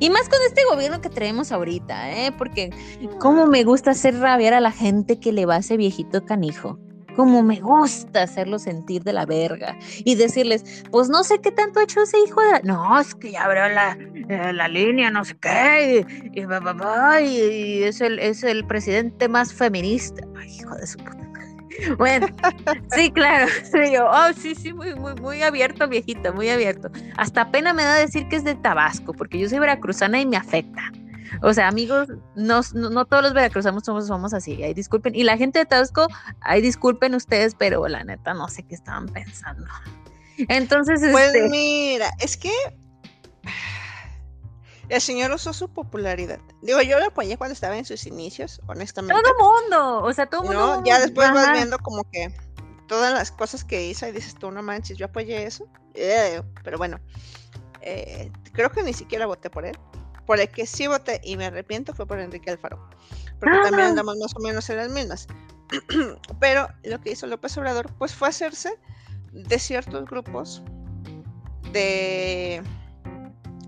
[0.00, 2.32] y más con este gobierno que traemos ahorita, ¿eh?
[2.36, 2.70] porque
[3.18, 6.78] cómo me gusta hacer rabiar a la gente que le va a ese viejito canijo.
[7.14, 11.80] Como me gusta hacerlos sentir de la verga y decirles, pues no sé qué tanto
[11.80, 12.62] ha hecho ese hijo de.
[12.62, 13.96] No, es que ya abrió la,
[14.28, 19.52] eh, la línea, no sé qué, y, y, y, es, el, es el presidente más
[19.52, 20.24] feminista.
[20.38, 21.22] Ay, hijo de su puta
[21.96, 22.26] bueno,
[22.94, 23.46] sí, claro.
[23.64, 26.90] Sí, yo, oh, sí, sí, muy, muy, muy abierto, viejito, muy abierto.
[27.16, 30.36] Hasta pena me da decir que es de Tabasco, porque yo soy veracruzana y me
[30.36, 30.92] afecta.
[31.40, 35.14] O sea, amigos, no, no, todos los veracruzanos somos, somos así, ahí disculpen.
[35.14, 36.08] Y la gente de Tabasco,
[36.40, 39.66] ahí disculpen ustedes, pero la neta no sé qué estaban pensando.
[40.48, 42.52] Entonces, pues este mira, es que
[44.88, 46.38] el señor usó su popularidad.
[46.60, 49.22] Digo, yo lo apoyé cuando estaba en sus inicios, honestamente.
[49.22, 50.76] Todo mundo, o sea, todo mundo.
[50.76, 52.34] No, ya después vas viendo como que
[52.88, 55.66] todas las cosas que hizo y dices tú, no manches, yo apoyé eso.
[55.94, 57.00] Eh, pero bueno,
[57.80, 59.78] eh, creo que ni siquiera voté por él.
[60.26, 62.88] Por el que sí voté y me arrepiento fue por Enrique Alfaro.
[63.40, 65.26] Porque también andamos más o menos en las mismas.
[66.40, 68.78] pero lo que hizo López Obrador, pues fue hacerse
[69.32, 70.62] de ciertos grupos
[71.72, 72.62] de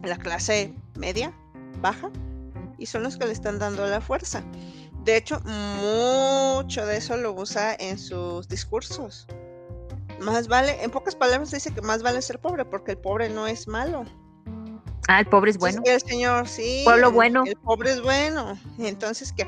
[0.03, 1.35] la clase media,
[1.81, 2.11] baja,
[2.79, 4.43] y son los que le están dando la fuerza.
[5.05, 9.27] De hecho, mucho de eso lo usa en sus discursos.
[10.21, 13.47] Más vale, en pocas palabras dice que más vale ser pobre porque el pobre no
[13.47, 14.05] es malo.
[15.09, 15.83] Ah, el pobre es bueno.
[15.85, 16.83] el señor, sí.
[16.85, 17.45] Pueblo bueno.
[17.47, 18.59] El pobre es bueno.
[18.79, 19.47] Entonces, ¿qué?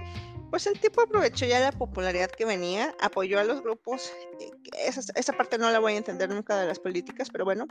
[0.51, 4.13] Pues el tipo aprovechó ya la popularidad que venía, apoyó a los grupos.
[4.41, 4.51] Eh,
[4.87, 7.67] esa, esa parte no la voy a entender nunca de las políticas, pero bueno,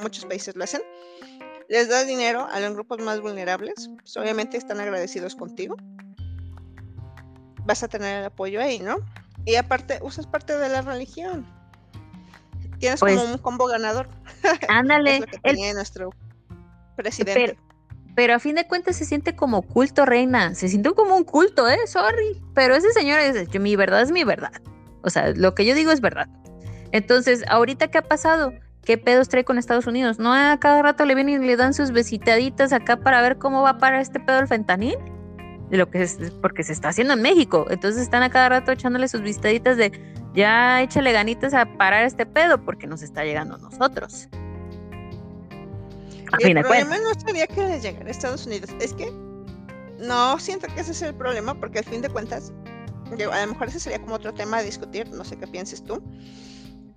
[0.00, 0.82] muchos países lo hacen
[1.68, 5.76] les das dinero a los grupos más vulnerables, pues obviamente están agradecidos contigo.
[7.64, 8.96] Vas a tener el apoyo ahí, ¿no?
[9.44, 11.46] Y aparte, usas parte de la religión.
[12.78, 14.08] Tienes como pues un combo ganador.
[14.68, 15.24] Ándale.
[15.42, 16.10] el, nuestro
[16.98, 17.56] presidente.
[18.14, 20.54] Pero, a fin de cuentas se siente como culto, reina.
[20.54, 21.78] Se siente como un culto, ¿eh?
[21.86, 22.42] Sorry.
[22.52, 24.52] Pero ese señor dice, mi verdad es mi verdad.
[25.02, 26.28] O sea, lo que yo digo es verdad.
[26.90, 28.52] Entonces, ahorita, ¿qué ha pasado?
[28.84, 30.18] ¿Qué pedos trae con Estados Unidos?
[30.18, 33.62] ¿No a cada rato le vienen y le dan sus visitaditas acá para ver cómo
[33.62, 34.96] va para este pedo el fentanil?
[35.70, 37.66] Lo que es, porque se está haciendo en México.
[37.70, 39.92] Entonces están a cada rato echándole sus visitaditas de
[40.34, 44.28] ya échale ganitas a parar este pedo porque nos está llegando a nosotros.
[46.40, 49.10] El problema no sería que les llegara a Estados Unidos, es que
[49.98, 52.52] no siento que ese sea el problema porque al fin de cuentas,
[53.10, 56.02] a lo mejor ese sería como otro tema a discutir, no sé qué pienses tú.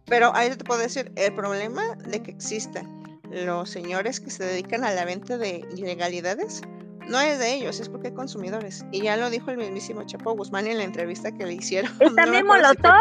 [0.05, 4.83] Pero ahí te puedo decir, el problema de que existan los señores que se dedican
[4.83, 6.61] a la venta de ilegalidades
[7.07, 8.85] no es de ellos, es porque hay consumidores.
[8.91, 11.91] Y ya lo dijo el mismísimo Chapo Guzmán en la entrevista que le hicieron.
[11.99, 12.93] Y también Molotov.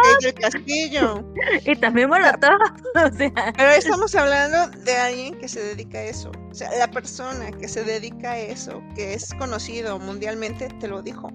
[1.67, 2.61] y también Molotov.
[2.95, 3.53] o sea.
[3.57, 6.33] Pero estamos hablando de alguien que se dedica a eso.
[6.51, 11.03] O sea, la persona que se dedica a eso, que es conocido mundialmente, te lo
[11.03, 11.31] dijo.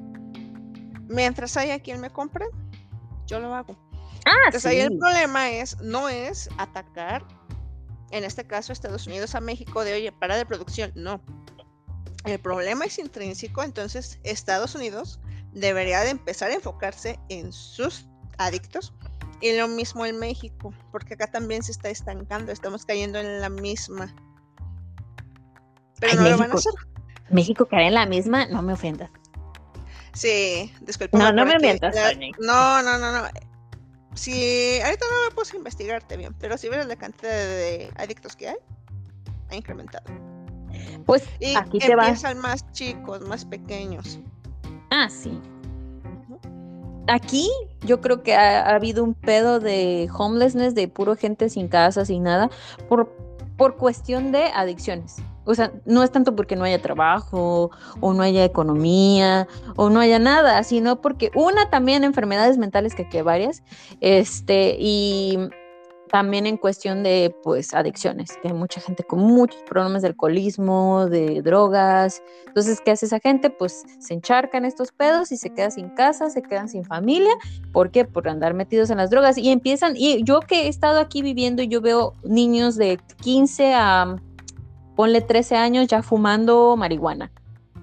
[1.07, 2.45] Mientras haya quien me compre,
[3.27, 3.77] yo lo hago.
[4.25, 7.23] Ah, Entonces ahí el problema es, no es atacar,
[8.11, 11.21] en este caso Estados Unidos a México, de oye, para de producción, no.
[12.25, 15.19] El problema es intrínseco, entonces Estados Unidos
[15.53, 18.07] debería de empezar a enfocarse en sus
[18.37, 18.93] adictos
[19.41, 23.49] y lo mismo en México, porque acá también se está estancando, estamos cayendo en la
[23.49, 24.13] misma.
[25.99, 26.73] Pero no lo van a hacer.
[27.29, 29.09] México cae en la misma, no me ofendas.
[30.13, 31.17] Sí, disculpa.
[31.17, 31.95] No, no me mientas.
[32.39, 33.27] No, no, no, no
[34.15, 38.35] si ahorita no me puse a investigarte bien, pero si ves la cantidad de adictos
[38.35, 38.57] que hay,
[39.49, 40.05] ha incrementado.
[41.05, 44.19] Pues y aquí te empiezan más chicos, más pequeños.
[44.91, 45.39] Ah, sí.
[47.07, 47.49] Aquí
[47.81, 52.03] yo creo que ha, ha, habido un pedo de homelessness, de puro gente sin casa,
[52.05, 52.49] sin nada,
[52.89, 53.15] por,
[53.57, 55.17] por cuestión de adicciones.
[55.45, 57.69] O sea, no es tanto porque no haya trabajo
[58.01, 63.03] o no haya economía o no haya nada, sino porque una también enfermedades mentales que
[63.03, 63.63] aquí hay varias,
[64.01, 65.37] este, y
[66.15, 71.07] también en cuestión de pues adicciones, que hay mucha gente con muchos problemas de alcoholismo,
[71.07, 72.23] de drogas.
[72.47, 73.49] Entonces, ¿qué hace esa gente?
[73.49, 77.33] Pues se encharcan estos pedos y se quedan sin casa, se quedan sin familia.
[77.73, 78.05] ¿Por qué?
[78.05, 79.37] Por andar metidos en las drogas.
[79.37, 84.15] Y empiezan, y yo que he estado aquí viviendo, yo veo niños de 15 a
[84.95, 87.29] ponle 13 años ya fumando marihuana.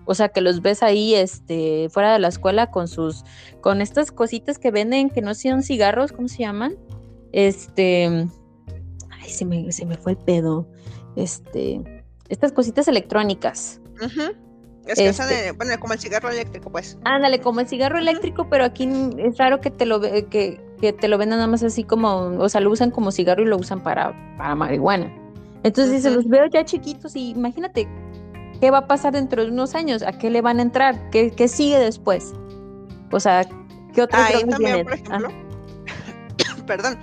[0.07, 3.25] O sea, que los ves ahí este, fuera de la escuela con sus,
[3.61, 6.79] con estas cositas que venden, que no sean cigarros, ¿cómo se llaman?
[7.33, 8.29] Este,
[9.11, 10.69] ay, se me, se me fue el pedo.
[11.17, 11.81] Este,
[12.29, 13.81] estas cositas electrónicas.
[14.87, 16.99] Es que este bueno, como el cigarro eléctrico, pues.
[17.05, 21.09] Ándale, como el cigarro eléctrico, pero aquí es raro que te lo que, que te
[21.09, 23.83] lo vendan nada más así como, o sea, lo usan como cigarro y lo usan
[23.83, 25.13] para, para marihuana.
[25.63, 27.87] Entonces, se los veo ya chiquitos y imagínate,
[28.61, 30.03] ¿qué va a pasar dentro de unos años?
[30.03, 31.11] ¿A qué le van a entrar?
[31.11, 32.33] ¿Qué, qué sigue después?
[33.13, 33.47] O sea,
[33.95, 35.29] ¿qué otras Ahí también, por ejemplo,
[36.67, 36.99] perdón.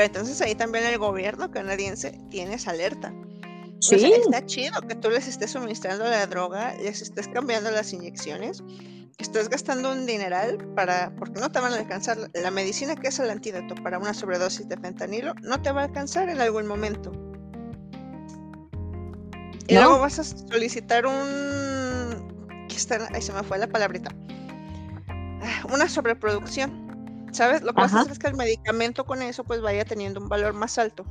[0.00, 3.12] Pero entonces ahí también el gobierno canadiense tiene esa alerta.
[3.80, 3.96] Sí.
[3.96, 7.92] O sea, está chido que tú les estés suministrando la droga, les estés cambiando las
[7.92, 8.62] inyecciones,
[9.18, 13.08] que estés gastando un dineral para, porque no te van a alcanzar la medicina que
[13.08, 16.66] es el antídoto para una sobredosis de fentanilo, no te va a alcanzar en algún
[16.66, 17.12] momento.
[19.68, 19.82] Y ¿No?
[19.82, 22.64] luego vas a solicitar un.
[23.12, 24.10] Ahí se me fue la palabrita.
[25.10, 26.89] Ah, Una sobreproducción.
[27.32, 27.62] ¿Sabes?
[27.62, 28.00] Lo que vas a Ajá.
[28.02, 31.04] hacer es que el medicamento con eso pues vaya teniendo un valor más alto.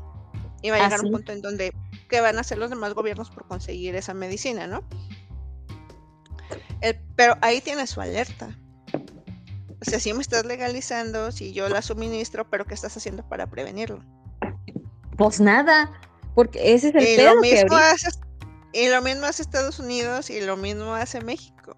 [0.62, 1.06] Y va a llegar Así.
[1.06, 1.74] un punto en donde,
[2.10, 4.84] ¿qué van a hacer los demás gobiernos por conseguir esa medicina, no?
[6.82, 8.50] El- pero ahí tiene su alerta.
[9.82, 13.48] O sea, si me estás legalizando, si yo la suministro, pero ¿qué estás haciendo para
[13.50, 14.04] prevenirlo?
[15.18, 15.90] Pues nada,
[16.36, 18.10] porque ese es el Y pedo lo que mismo ahorita- hace,
[18.74, 21.76] y lo mismo hace Estados Unidos y lo mismo hace México.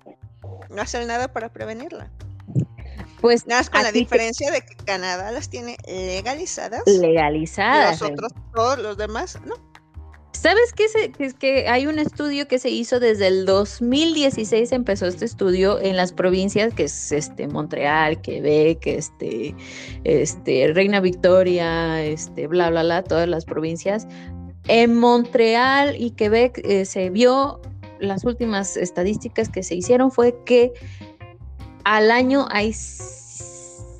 [0.71, 2.11] No hacen nada para prevenirla.
[3.21, 6.81] Pues Nada con la te- diferencia de que Canadá las tiene legalizadas.
[6.87, 8.01] legalizadas.
[8.01, 8.13] Los eh.
[8.13, 9.55] otros, todos los demás, no.
[10.33, 10.87] ¿Sabes qué?
[10.87, 15.95] Se- que hay un estudio que se hizo desde el 2016, empezó este estudio en
[15.95, 19.53] las provincias, que es este Montreal, Quebec, este,
[20.03, 24.07] este, Reina Victoria, este, bla, bla, bla, todas las provincias.
[24.67, 27.61] En Montreal y Quebec eh, se vio,
[27.99, 30.71] las últimas estadísticas que se hicieron fue que
[31.83, 32.73] al año hay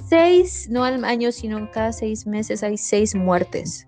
[0.10, 3.88] seis, no al año, sino cada seis meses hay seis muertes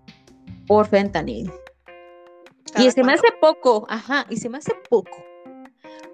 [0.68, 1.52] por fentanil.
[2.70, 5.24] Y ¿Cada se me hace poco, ajá, y se me hace poco.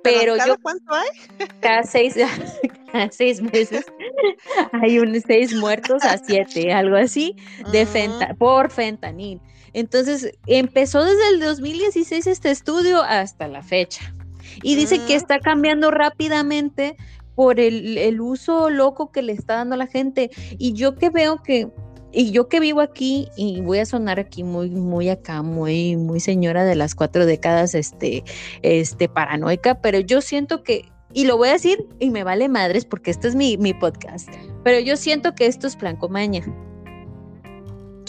[0.03, 1.07] Pero ¿cada yo cuánto hay?
[1.61, 2.15] cada seis,
[2.91, 3.85] cada seis meses
[4.81, 7.35] hay un seis muertos a siete, algo así,
[7.71, 9.39] de Mm, fenta- por fentanil.
[9.73, 14.13] Entonces, empezó desde el 2016 este estudio hasta la fecha.
[14.63, 15.17] Y dice que Mm.
[15.17, 16.97] está cambiando rápidamente
[17.39, 20.29] por el, el uso loco que le está dando la gente.
[20.57, 21.69] Y yo que veo que,
[22.11, 26.19] y yo que vivo aquí, y voy a sonar aquí muy, muy acá, muy, muy
[26.19, 28.25] señora de las cuatro décadas, este,
[28.61, 32.83] este, paranoica, pero yo siento que, y lo voy a decir, y me vale madres
[32.83, 34.27] porque este es mi, mi podcast,
[34.65, 36.43] pero yo siento que esto es plan comaña.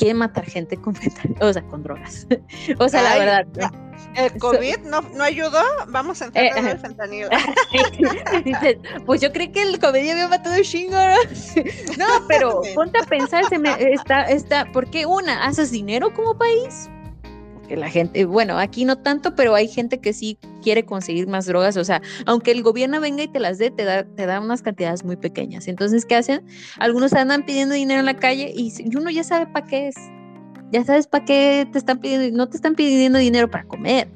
[0.00, 2.26] Quiere matar gente con fentanil, o sea, con drogas.
[2.78, 3.46] o sea, la verdad.
[3.54, 3.72] la-
[4.16, 6.70] El COVID no, no ayudó, vamos a Eh, entrar en ajá.
[6.72, 7.28] el fentanilo.
[9.06, 10.96] Pues yo creí que el comedia había matado a Shingo.
[10.96, 12.08] ¿no?
[12.08, 15.44] No, pero ponte a pensar, se me está, está, ¿por qué una?
[15.44, 16.88] ¿Haces dinero como país?
[17.70, 21.46] Porque la gente, bueno, aquí no tanto, pero hay gente que sí quiere conseguir más
[21.46, 21.76] drogas.
[21.76, 24.60] O sea, aunque el gobierno venga y te las dé, te da, te da unas
[24.60, 25.68] cantidades muy pequeñas.
[25.68, 26.42] Entonces, ¿qué hacen?
[26.80, 29.94] Algunos andan pidiendo dinero en la calle y uno ya sabe para qué es.
[30.72, 34.08] Ya sabes para qué te están pidiendo, no te están pidiendo dinero para comer.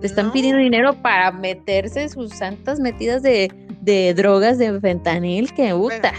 [0.00, 0.32] Te están No.
[0.32, 6.12] pidiendo dinero para meterse sus santas metidas de, de drogas de fentanil que gusta.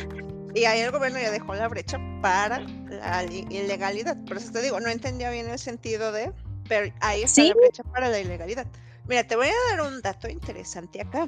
[0.54, 4.18] Y ahí el gobierno ya dejó la brecha para la li- ilegalidad.
[4.26, 6.34] Por eso te digo, no entendía bien el sentido de,
[6.72, 7.50] pero ahí está Sí.
[7.50, 8.66] la brecha para la ilegalidad.
[9.06, 11.28] Mira, te voy a dar un dato interesante acá.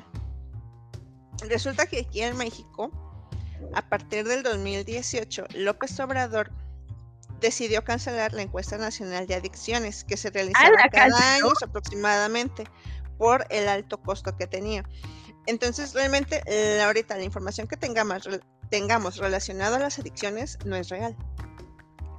[1.49, 2.89] Resulta que aquí en México,
[3.73, 6.49] a partir del 2018, López Obrador
[7.41, 12.63] decidió cancelar la encuesta nacional de adicciones que se realizaba cada año aproximadamente
[13.17, 14.85] por el alto costo que tenía.
[15.45, 16.41] Entonces, realmente,
[16.81, 18.29] ahorita la información que tengamos,
[18.69, 21.17] tengamos relacionada a las adicciones no es real.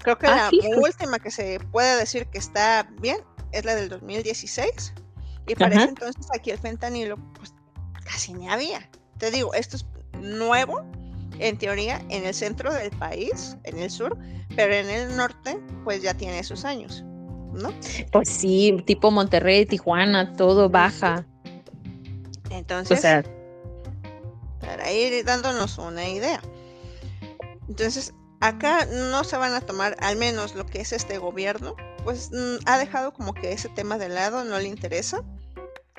[0.05, 3.17] Creo que Ah, la última que se puede decir que está bien
[3.53, 4.95] es la del 2016.
[5.47, 7.55] Y para ese entonces aquí el fentanilo, pues
[8.05, 8.89] casi ni había.
[9.19, 9.87] Te digo, esto es
[10.21, 10.85] nuevo,
[11.39, 14.17] en teoría, en el centro del país, en el sur,
[14.57, 17.03] pero en el norte, pues ya tiene sus años,
[17.53, 17.73] ¿no?
[18.13, 21.27] Pues sí, tipo Monterrey, Tijuana, todo baja.
[22.51, 23.25] Entonces, O sea,
[24.61, 26.41] para ir dándonos una idea.
[27.69, 28.13] Entonces,
[28.45, 32.57] acá no se van a tomar, al menos lo que es este gobierno, pues mm,
[32.67, 35.23] ha dejado como que ese tema de lado, no le interesa.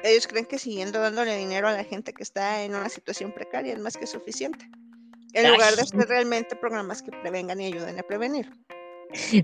[0.03, 3.73] Ellos creen que siguiendo dándole dinero a la gente que está en una situación precaria
[3.73, 4.69] es más que suficiente.
[5.33, 8.51] En lugar de hacer realmente programas que prevengan y ayuden a prevenir.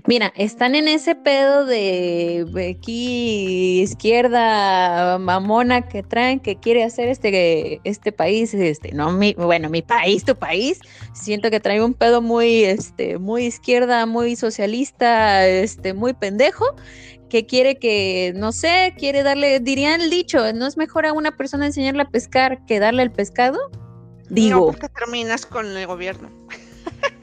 [0.06, 7.80] Mira, están en ese pedo de aquí izquierda mamona que traen que quiere hacer este
[7.84, 10.80] este país, este, no mi, bueno, mi país, tu país.
[11.14, 16.76] Siento que trae un pedo muy este muy izquierda, muy socialista, este muy pendejo
[17.32, 21.34] que quiere que, no sé, quiere darle, dirían el dicho, no es mejor a una
[21.34, 23.58] persona enseñarle a pescar que darle el pescado.
[23.70, 26.41] No, Digo, porque terminas con el gobierno.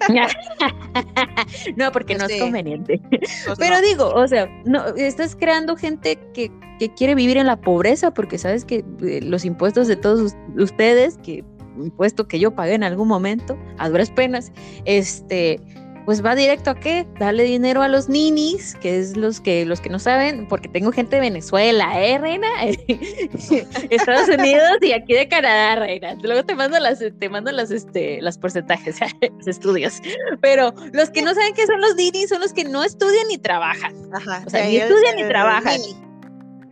[1.76, 3.00] no, porque no es conveniente.
[3.10, 3.82] Pues Pero no.
[3.82, 8.38] digo, o sea, no, estás creando gente que, que quiere vivir en la pobreza porque
[8.38, 11.44] sabes que eh, los impuestos de todos us- ustedes, que
[11.78, 14.52] impuesto que yo pagué en algún momento, a duras penas,
[14.86, 15.62] este,
[16.10, 17.06] pues va directo a qué?
[17.20, 20.92] Darle dinero a los ninis, que es los que los que no saben, porque tengo
[20.92, 22.48] gente de Venezuela, ¿eh, reina?
[23.92, 26.16] Estados Unidos y aquí de Canadá, reina.
[26.24, 28.98] Luego te mando las, te mando las, este, las porcentajes,
[29.38, 30.02] los estudios.
[30.42, 33.38] Pero los que no saben qué son los ninis son los que no estudian ni
[33.38, 33.94] trabajan.
[34.12, 34.42] Ajá.
[34.48, 35.80] O sea, ni estudian ni trabajan.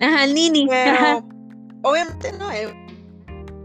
[0.02, 0.68] Ajá, el nini.
[1.84, 2.74] obviamente no, eh,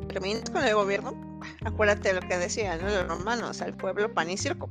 [0.08, 4.36] terminas con el gobierno, acuérdate de lo que decían los romanos, al pueblo pan y
[4.36, 4.68] circo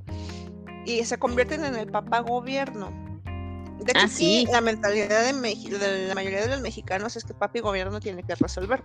[0.85, 2.91] y se convierten en el papá gobierno.
[3.79, 7.33] De hecho, ah, sí, la mentalidad de, de, la mayoría de los mexicanos es que
[7.33, 8.83] papi gobierno tiene que resolver.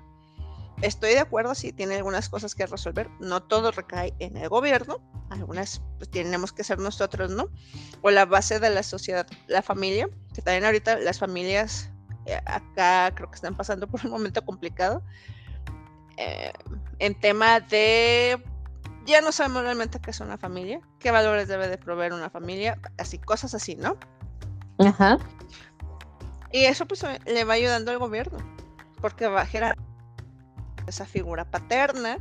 [0.83, 3.11] Estoy de acuerdo si tiene algunas cosas que resolver.
[3.21, 5.01] No todo recae en el gobierno.
[5.31, 7.49] Algunas pues tenemos que ser nosotros, ¿no?
[8.03, 11.91] O la base de la sociedad, la familia, que también ahorita las familias
[12.27, 15.03] eh, acá creo que están pasando por un momento complicado.
[16.19, 16.53] Eh,
[16.99, 18.43] en tema de
[19.07, 22.79] ya no sabemos realmente qué es una familia, qué valores debe de proveer una familia,
[22.99, 23.97] así, cosas así, ¿no?
[24.79, 25.19] Ajá.
[26.53, 28.39] Y eso pues le va ayudando al gobierno,
[29.01, 29.77] porque va a generar
[30.87, 32.19] esa figura paterna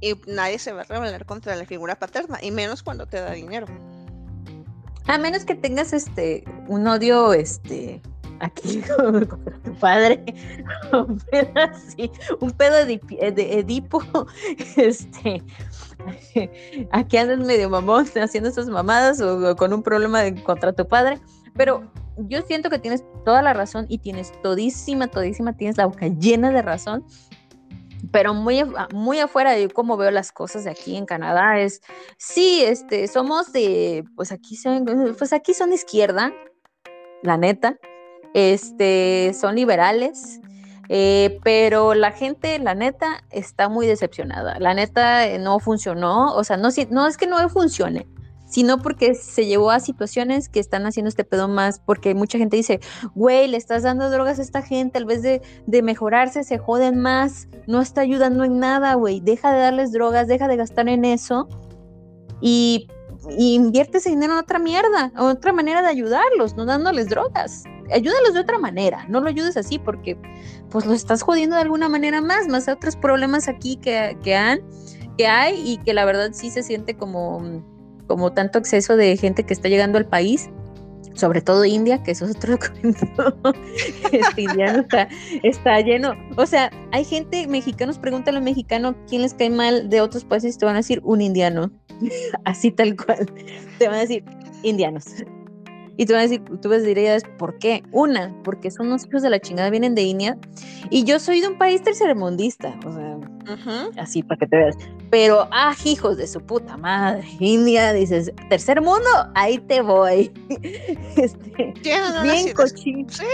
[0.00, 3.32] y nadie se va a rebelar contra la figura paterna, y menos cuando te da
[3.32, 3.66] dinero.
[5.06, 8.00] A menos que tengas este un odio este
[8.40, 10.24] aquí con tu padre,
[10.92, 12.10] un pedo así,
[12.40, 12.98] un pedo de,
[13.32, 14.02] de Edipo,
[14.76, 15.42] este,
[16.92, 21.18] aquí andas medio mamón haciendo esas mamadas o, con un problema contra tu padre,
[21.56, 26.06] pero yo siento que tienes toda la razón y tienes todísima, todísima, tienes la boca
[26.06, 27.04] llena de razón,
[28.12, 31.82] pero muy, muy afuera de cómo veo las cosas de aquí en Canadá es,
[32.16, 34.84] sí, este, somos de, pues aquí son,
[35.18, 36.32] pues aquí son izquierda,
[37.22, 37.78] la neta,
[38.34, 40.40] este, son liberales,
[40.92, 44.58] eh, pero la gente, la neta, está muy decepcionada.
[44.58, 48.08] La neta eh, no funcionó, o sea, no, no es que no funcione,
[48.44, 52.56] sino porque se llevó a situaciones que están haciendo este pedo más, porque mucha gente
[52.56, 52.80] dice,
[53.14, 56.98] güey, le estás dando drogas a esta gente, al vez de, de mejorarse, se joden
[56.98, 61.04] más, no está ayudando en nada, güey, deja de darles drogas, deja de gastar en
[61.04, 61.48] eso
[62.40, 62.88] y,
[63.38, 67.62] y invierte ese dinero en otra mierda, otra manera de ayudarlos, no dándoles drogas
[67.92, 70.16] ayúdalos de otra manera, no lo ayudes así porque
[70.70, 74.60] pues lo estás jodiendo de alguna manera más, más otros problemas aquí que, que, han,
[75.16, 77.64] que hay y que la verdad sí se siente como,
[78.06, 80.50] como tanto exceso de gente que está llegando al país
[81.14, 83.36] sobre todo India, que eso es otro documento,
[84.12, 85.08] este indiano está,
[85.42, 86.14] está, lleno.
[86.36, 90.24] O sea, hay gente, mexicanos, pregúntale a un mexicano quién les cae mal de otros
[90.24, 91.70] países, te van a decir un indiano,
[92.44, 93.30] así tal cual,
[93.78, 94.24] te van a decir
[94.62, 95.04] indianos.
[96.00, 97.82] Y tú vas a decir, tú vas a decir, ¿por qué?
[97.92, 100.38] Una, porque son unos hijos de la chingada, vienen de India.
[100.88, 103.18] Y yo soy de un país tercermundista, o sea,
[103.98, 104.76] así para que te veas.
[105.10, 110.32] Pero, ah, hijos de su puta madre, India, dices, tercer mundo, ahí te voy.
[111.16, 113.06] este, tienen bien cochino.
[113.10, 113.24] Sí,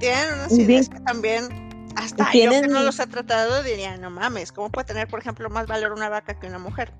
[0.00, 1.44] tienen unas ideas que también
[1.94, 5.48] hasta yo que no los ha tratado diría, no mames, ¿cómo puede tener, por ejemplo,
[5.50, 6.92] más valor una vaca que una mujer?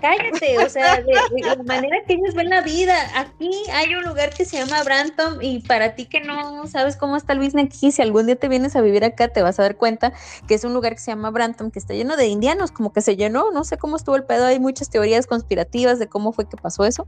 [0.00, 1.12] Cállate, o sea, de,
[1.42, 2.94] la manera que ellos ven la vida.
[3.16, 7.16] Aquí hay un lugar que se llama Branton y para ti que no sabes cómo
[7.16, 9.62] está el business aquí, si algún día te vienes a vivir acá, te vas a
[9.62, 10.12] dar cuenta
[10.46, 13.00] que es un lugar que se llama Branton, que está lleno de indianos, como que
[13.00, 16.48] se llenó, no sé cómo estuvo el pedo, hay muchas teorías conspirativas de cómo fue
[16.48, 17.06] que pasó eso,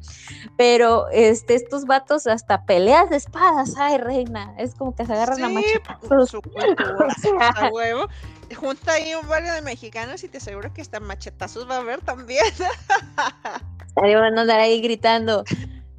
[0.57, 5.41] pero este, estos vatos hasta peleas de espadas, ay reina, es como que se agarran
[5.41, 5.99] la macheta.
[6.27, 6.41] Su
[7.73, 8.09] huevo
[8.55, 12.01] junta ahí un barrio de mexicanos y te aseguro que hasta machetazos va a haber
[12.01, 12.45] también.
[13.97, 15.45] Ahí van a andar ahí gritando,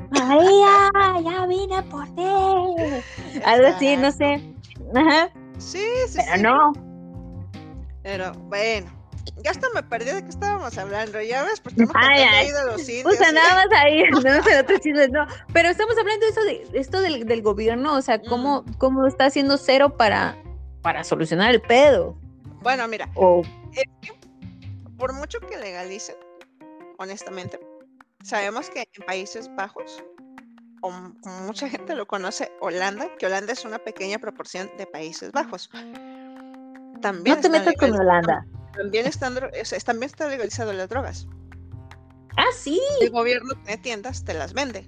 [0.09, 3.41] María, ya vine por ti.
[3.45, 4.41] Algo así, no sé.
[4.95, 5.29] Ajá.
[5.57, 6.73] Sí, sí, Pero no.
[8.01, 8.91] Pero bueno,
[9.43, 12.81] ya hasta me perdí de qué estábamos hablando, ya ves, porque hemos ay, de los
[12.81, 13.03] sitios.
[13.03, 14.79] Pues andabas ahí, no sé, otros
[15.11, 15.25] no.
[15.53, 18.73] Pero estamos hablando de eso de esto del, del gobierno, o sea, cómo, mm.
[18.77, 20.37] cómo está haciendo cero para,
[20.81, 22.17] para solucionar el pedo.
[22.63, 23.09] Bueno, mira,
[24.97, 26.15] por mucho que legalicen,
[26.97, 27.59] honestamente,
[28.23, 30.01] sabemos que en Países Bajos,
[30.79, 31.13] como
[31.45, 35.69] mucha gente lo conoce, Holanda, que Holanda es una pequeña proporción de Países Bajos.
[37.01, 38.45] También no te metas con Holanda.
[38.73, 41.27] También están, también está legalizado las drogas.
[42.37, 42.81] Ah, sí.
[43.01, 44.87] El gobierno tiene tiendas, te las vende.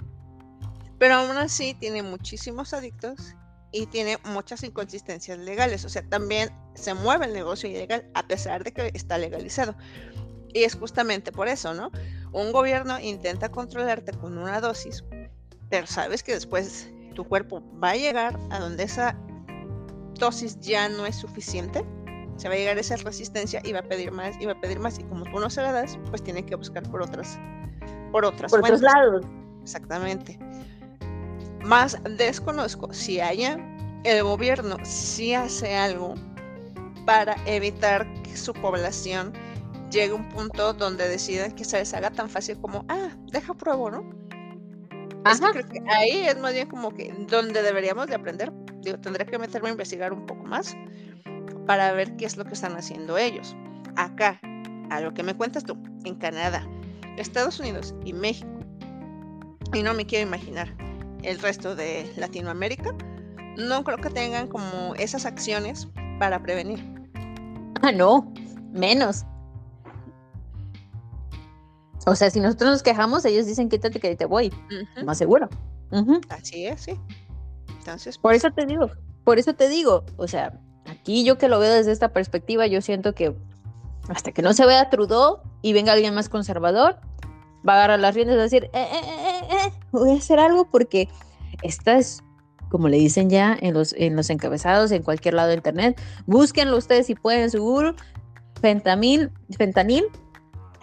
[0.97, 3.35] Pero aún así tiene muchísimos adictos
[3.75, 5.83] y tiene muchas inconsistencias legales.
[5.83, 9.75] O sea, también se mueve el negocio ilegal a pesar de que está legalizado.
[10.53, 11.91] Y es justamente por eso, ¿no?
[12.31, 15.03] Un gobierno intenta controlarte con una dosis,
[15.69, 19.17] pero sabes que después tu cuerpo va a llegar a donde esa
[20.17, 21.83] dosis ya no es suficiente.
[22.37, 24.61] Se va a llegar a esa resistencia y va a pedir más y va a
[24.61, 24.99] pedir más.
[24.99, 27.37] Y como tú no se la das, pues tiene que buscar por otras
[28.13, 29.25] por otras por otros lados.
[29.63, 30.39] Exactamente.
[31.65, 33.57] Más desconozco si haya
[34.03, 36.13] el gobierno si hace algo
[37.07, 39.33] para evitar que su población
[39.89, 43.55] llegue a un punto donde decidan que se les haga tan fácil como, ah, deja
[43.55, 44.07] pruebo, ¿no?
[45.23, 48.53] creo que ahí es más bien como que donde deberíamos de aprender.
[48.81, 50.77] Digo, tendré que meterme a investigar un poco más
[51.65, 53.55] para ver qué es lo que están haciendo ellos.
[53.95, 54.39] Acá,
[54.91, 56.63] a lo que me cuentas tú, en Canadá,
[57.17, 58.51] Estados Unidos y México,
[59.73, 60.85] y no me quiero imaginar
[61.25, 62.93] el resto de Latinoamérica,
[63.57, 65.87] no creo que tengan como esas acciones
[66.19, 66.83] para prevenir.
[67.81, 68.31] Ah, no,
[68.71, 69.25] menos.
[72.05, 74.53] O sea, si nosotros nos quejamos, ellos dicen quítate que te voy.
[75.03, 75.49] Más seguro.
[76.29, 76.99] Así es, sí.
[77.79, 78.17] Entonces.
[78.17, 78.91] Por pues eso te digo,
[79.23, 82.81] por eso te digo, o sea, aquí yo que lo veo desde esta perspectiva, yo
[82.81, 83.35] siento que
[84.07, 86.99] hasta que no se vea Trudeau y venga alguien más conservador,
[87.67, 90.39] va a agarrar las riendas y va a decir, eh, eh, eh, voy a hacer
[90.39, 91.09] algo porque
[91.61, 92.23] esta es,
[92.69, 96.77] como le dicen ya en los, en los encabezados, en cualquier lado de internet, búsquenlo
[96.77, 97.95] ustedes si pueden, seguro,
[98.61, 100.05] fentanil, fentanil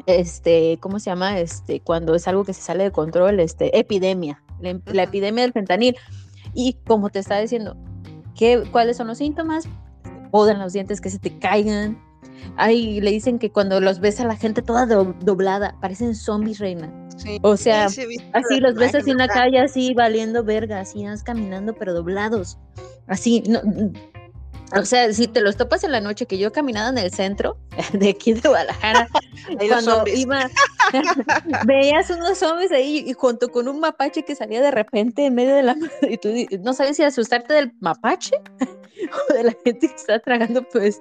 [0.07, 1.39] este, ¿cómo se llama?
[1.39, 5.97] Este, cuando es algo que se sale de control, este, epidemia, la, epidemia del fentanil.
[6.55, 7.77] Y como te está diciendo,
[8.37, 9.69] ¿qué, ¿cuáles son los síntomas?
[10.31, 12.01] Podan los dientes que se te caigan.
[12.57, 16.93] Ay, le dicen que cuando los ves a la gente toda doblada, parecen zombies, reina.
[17.43, 21.95] o sea, así los ves así en la calle, así valiendo verga, así caminando, pero
[21.95, 22.59] doblados.
[23.07, 23.61] Así, no,
[24.75, 27.59] o sea, si te los topas en la noche, que yo caminaba en el centro
[27.93, 29.09] de aquí de Guadalajara,
[29.69, 30.49] cuando iba,
[31.67, 35.55] veías unos zombies ahí y junto con un mapache que salía de repente en medio
[35.55, 38.37] de la y tú no sabes si asustarte del mapache
[39.31, 41.01] o de la gente que está tragando, pues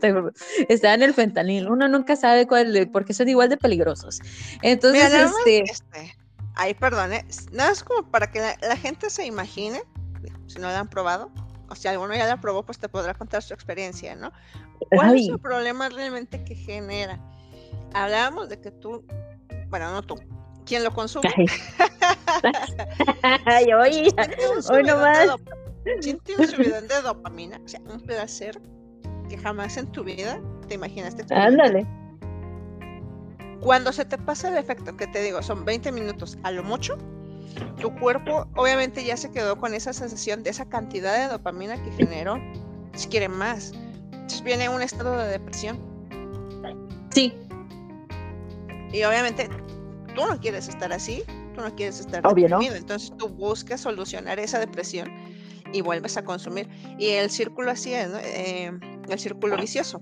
[0.70, 1.70] está, en el fentanil.
[1.70, 4.20] Uno nunca sabe cuál, porque son igual de peligrosos.
[4.62, 5.64] Entonces, este...
[5.64, 6.18] este...
[6.56, 7.26] Ay, perdón, ¿eh?
[7.52, 9.82] nada es como para que la gente se imagine,
[10.48, 11.32] si no lo han probado,
[11.72, 14.34] o si alguno ya la probó, pues te podrá contar su experiencia, ¿no?
[14.90, 17.18] ¿Cuál es el problema realmente que genera?
[17.94, 19.06] Hablábamos de que tú,
[19.70, 20.16] bueno, no tú,
[20.66, 21.30] quien lo consume.
[23.46, 24.14] Ay, hoy,
[24.70, 25.30] hoy nomás.
[26.02, 27.60] ¿Quién tiene su vida de dopamina?
[27.64, 28.62] O sea, un placer
[29.30, 31.24] que jamás en tu vida te imaginaste.
[31.34, 31.88] Ándale.
[33.62, 36.98] Cuando se te pasa el efecto, que te digo, son 20 minutos a lo mucho,
[37.80, 41.92] tu cuerpo obviamente ya se quedó con esa sensación de esa cantidad de dopamina que
[41.92, 42.40] generó,
[42.94, 43.74] si quiere más.
[44.12, 45.80] Entonces viene un estado de depresión.
[47.12, 47.34] Sí.
[48.94, 49.50] Y obviamente
[50.16, 51.24] tú no quieres estar así,
[51.56, 55.10] tú no quieres estar Obvio, deprimido, entonces tú buscas solucionar esa depresión
[55.74, 56.70] y vuelves a consumir.
[57.00, 58.72] Y el círculo así es, eh,
[59.10, 60.00] el círculo vicioso.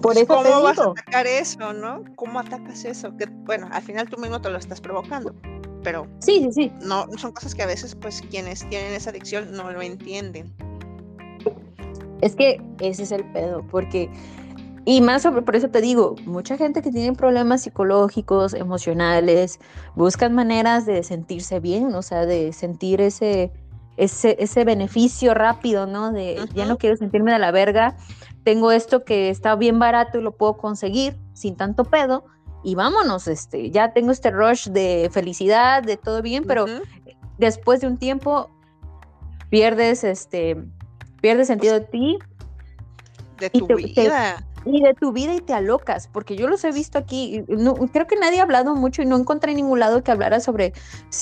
[0.00, 2.04] Por eso ¿Cómo vas a atacar eso, no?
[2.14, 3.16] ¿Cómo atacas eso?
[3.16, 5.34] Que, bueno, al final tú mismo te lo estás provocando,
[5.82, 6.72] pero sí, sí, sí.
[6.82, 10.52] No, son cosas que a veces, pues, quienes tienen esa adicción no lo entienden.
[12.20, 14.10] Es que ese es el pedo, porque
[14.90, 19.60] y más sobre, por eso te digo, mucha gente que tiene problemas psicológicos, emocionales,
[19.94, 23.52] buscan maneras de sentirse bien, o sea, de sentir ese,
[23.98, 26.10] ese, ese beneficio rápido, ¿no?
[26.10, 27.98] De ya no quiero sentirme de la verga,
[28.44, 32.24] tengo esto que está bien barato y lo puedo conseguir sin tanto pedo
[32.62, 36.66] y vámonos, este, ya tengo este rush de felicidad, de todo bien, pero
[37.38, 38.50] después de un tiempo
[39.48, 40.56] pierdes, este,
[41.20, 42.18] pierdes sentido de ti.
[43.38, 44.44] De tu vida.
[44.64, 48.08] y de tu vida y te alocas, porque yo los he visto aquí, no, creo
[48.08, 50.72] que nadie ha hablado mucho y no encontré en ningún lado que hablara sobre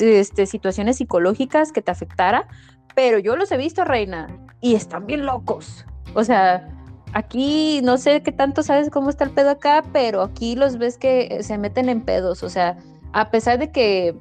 [0.00, 2.48] este, situaciones psicológicas que te afectara,
[2.94, 4.28] pero yo los he visto, Reina,
[4.62, 5.84] y están bien locos.
[6.14, 6.75] O sea,
[7.16, 10.98] aquí no sé qué tanto sabes cómo está el pedo acá, pero aquí los ves
[10.98, 12.76] que se meten en pedos, o sea,
[13.14, 14.14] a pesar de que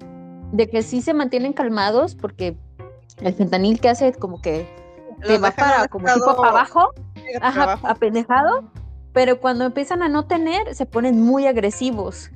[0.53, 2.55] de que sí se mantienen calmados porque
[3.21, 4.65] el fentanil que hace como que
[5.27, 6.93] te va para como tipo para abajo,
[7.41, 8.63] ajá, apendejado,
[9.11, 12.31] pero cuando empiezan a no tener se ponen muy agresivos.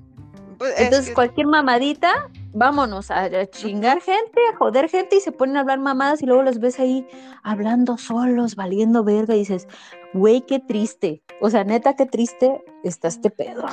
[0.57, 5.61] Pues, Entonces cualquier mamadita vámonos a, chingar gente, a joder gente y se ponen a
[5.61, 7.07] hablar mamadas y luego los ves ahí
[7.43, 9.67] hablando solos, valiendo verga y dices,
[10.13, 11.23] güey, qué triste.
[11.41, 13.65] O sea, neta, qué triste está este pedo.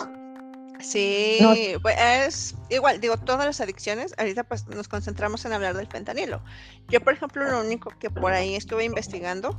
[0.80, 1.38] Sí,
[1.80, 6.42] pues es igual, digo, todas las adicciones, ahorita pues nos concentramos en hablar del fentanilo.
[6.88, 9.58] Yo, por ejemplo, lo único que por ahí estuve investigando,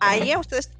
[0.00, 0.70] ahí a ustedes,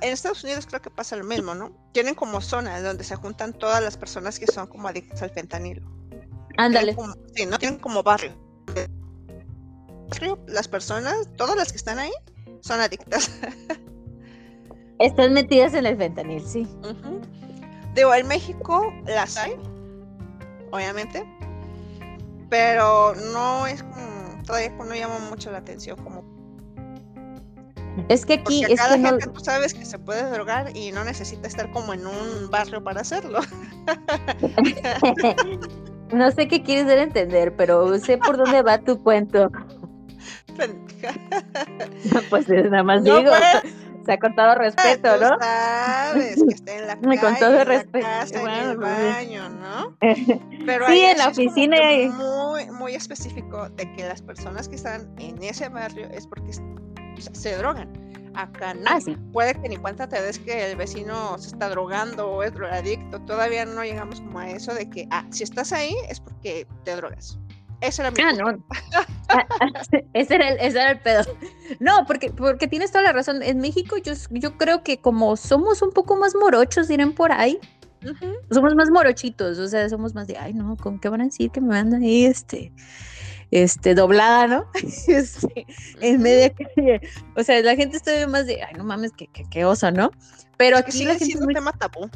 [0.00, 1.72] en Estados Unidos creo que pasa lo mismo, ¿no?
[1.92, 5.82] Tienen como zonas donde se juntan todas las personas que son como adictas al fentanilo.
[6.56, 6.96] Ándale.
[7.34, 8.32] sí, no tienen como barrio.
[10.46, 12.12] Las personas, todas las que están ahí,
[12.60, 13.30] son adictas.
[14.98, 16.68] Están metidas en el fentanil, sí.
[17.94, 19.56] Digo, en México las hay,
[20.70, 21.24] obviamente,
[22.48, 26.22] pero no es como, todavía no llama mucho la atención como
[28.08, 30.76] es que aquí Porque es cada que gente no, tú sabes que se puede drogar
[30.76, 33.40] y no necesita estar como en un barrio para hacerlo.
[36.12, 39.50] no sé qué quieres dar a entender, pero sé por dónde va tu cuento.
[42.30, 43.74] Pues nada más No, digo, pues.
[44.04, 45.38] O sea, con todo respeto, Tú ¿no?
[45.40, 49.48] sabes que está en la Con calle, todo en la respeto, casa, en el baño,
[49.48, 49.96] ¿no?
[50.66, 54.76] Pero Sí, en la es oficina y- muy, muy específico de que las personas que
[54.76, 57.90] están en ese barrio es porque o sea, se drogan.
[58.36, 58.82] Acá no.
[58.86, 59.16] Ah, sí.
[59.32, 63.20] Puede que ni cuenta te des que el vecino se está drogando o es drogadicto.
[63.20, 66.96] Todavía no llegamos como a eso de que, ah, si estás ahí es porque te
[66.96, 67.38] drogas.
[67.84, 68.64] Ese era mi Ah, no.
[69.28, 69.66] Ah, ah,
[70.12, 71.22] ese, era el, ese era el pedo.
[71.80, 73.42] No, porque, porque tienes toda la razón.
[73.42, 77.58] En México yo, yo creo que como somos un poco más morochos, dirán por ahí,
[78.50, 81.50] somos más morochitos, o sea, somos más de, ay, no, ¿con qué van a decir
[81.50, 82.70] que me mandan ahí, este,
[83.50, 84.66] este, doblada, ¿no?
[85.08, 85.66] Este,
[86.00, 87.00] en media calle.
[87.36, 90.10] O sea, la gente está más de, ay, no mames, qué, qué, qué oso, ¿no?
[90.56, 92.08] Pero aquí sigue siendo muy- tema tabú.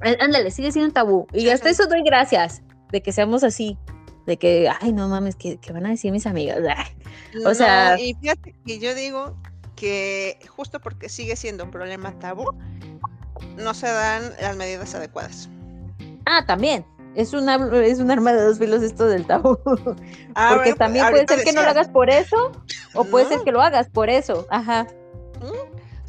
[0.00, 1.26] Á- Ándale, sigue siendo un tabú.
[1.32, 3.78] Y hasta eso doy gracias de que seamos así.
[4.26, 6.58] De que, ay, no mames, ¿qué, qué van a decir mis amigas?
[7.44, 9.36] O No, sea- y fíjate que yo digo
[9.74, 12.44] que justo porque sigue siendo un problema tabú,
[13.56, 15.48] no se dan las medidas adecuadas.
[16.26, 16.84] Ah, también.
[17.14, 19.58] Es una, es un arma de dos filos esto del tabú.
[20.34, 22.52] Ah, Porque bueno, también puede ser que no lo hagas por eso,
[22.94, 24.46] o puede ser que lo hagas por eso.
[24.50, 24.86] Ajá.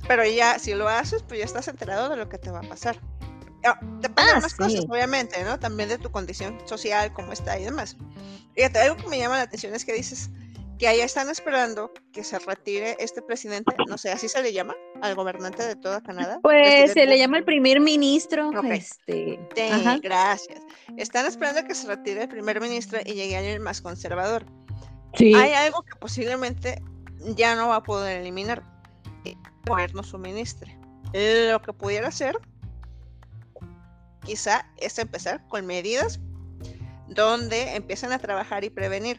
[0.08, 2.64] Pero ya, si lo haces, pues ya estás enterado de lo que te va a
[2.64, 2.98] pasar.
[3.66, 4.88] Ah, Depende Ah, de más cosas, sí.
[4.90, 5.60] obviamente, ¿no?
[5.60, 7.98] También de tu condición social, cómo está y demás.
[8.56, 10.30] Fíjate, algo que me llama la atención es que dices
[10.80, 14.76] que allá están esperando que se retire este presidente, no sé, así se le llama,
[15.02, 16.40] al gobernante de toda Canadá.
[16.42, 18.50] Pues se le llama el primer ministro.
[18.50, 18.66] Ok.
[18.66, 19.40] Este.
[19.56, 19.98] Sí, Ajá.
[20.02, 20.60] gracias.
[20.98, 24.46] Están esperando que se retire el primer ministro y llegue alguien más conservador.
[25.16, 25.34] Sí.
[25.36, 26.82] Hay algo que posiblemente
[27.36, 28.64] ya no va a poder eliminar.
[29.24, 30.78] El gobierno suministre.
[31.14, 32.38] Lo que pudiera hacer,
[34.24, 36.20] quizá, es empezar con medidas
[37.08, 39.18] donde empiecen a trabajar y prevenir.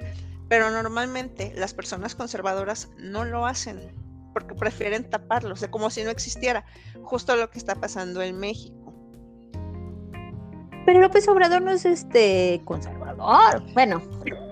[0.49, 3.95] Pero normalmente las personas conservadoras no lo hacen
[4.35, 6.67] porque prefieren taparlos, de como si no existiera.
[7.03, 8.84] Justo lo que está pasando en México.
[10.85, 13.63] Pero López Obrador no es este conservador.
[13.73, 14.03] Bueno,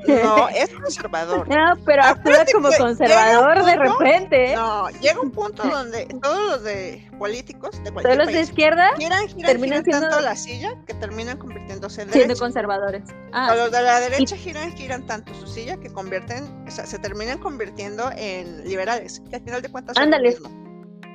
[0.07, 1.49] No, es conservador.
[1.49, 4.55] no, pero actúa como que conservador de repente.
[4.57, 8.91] No, llega un punto donde todos los de políticos de Todos cualquier los de izquierda
[8.99, 13.03] giran, giran, terminan giran tanto la silla que terminan convirtiéndose en siendo conservadores.
[13.11, 16.87] O Ah, los de la derecha giran, giran tanto su silla que convierten, o sea,
[16.87, 20.37] se terminan convirtiendo en liberales, que al final de cuentas Ándale.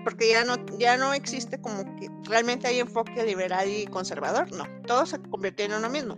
[0.08, 4.66] Porque ya no, ya no existe como que realmente hay enfoque liberal y conservador, no,
[4.86, 6.18] todos se convirtieron en lo mismo.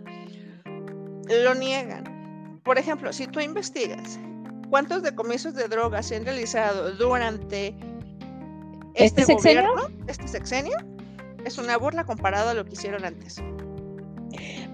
[1.28, 2.60] Lo niegan.
[2.62, 4.20] Por ejemplo, si tú investigas
[4.68, 7.74] cuántos decomisos de drogas se han realizado durante
[8.94, 9.72] ¿Este este, sexenio?
[9.72, 10.76] gobierno, este sexenio,
[11.44, 13.42] es una burla comparado a lo que hicieron antes.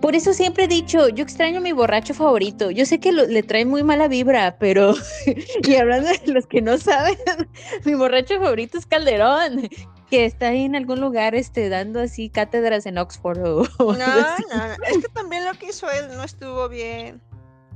[0.00, 2.70] Por eso siempre he dicho, yo extraño a mi borracho favorito.
[2.70, 4.94] Yo sé que lo- le trae muy mala vibra, pero
[5.62, 7.16] y hablando de los que no saben,
[7.84, 9.68] mi borracho favorito es Calderón,
[10.10, 14.06] que está ahí en algún lugar este dando así cátedras en Oxford o, o No,
[14.06, 17.20] no, no, es que también lo que hizo él no estuvo bien.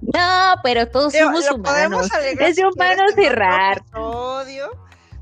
[0.02, 2.08] No, pero todos Digo, somos humanos.
[2.40, 3.78] Es de humanos en otro errar.
[3.78, 4.70] episodio,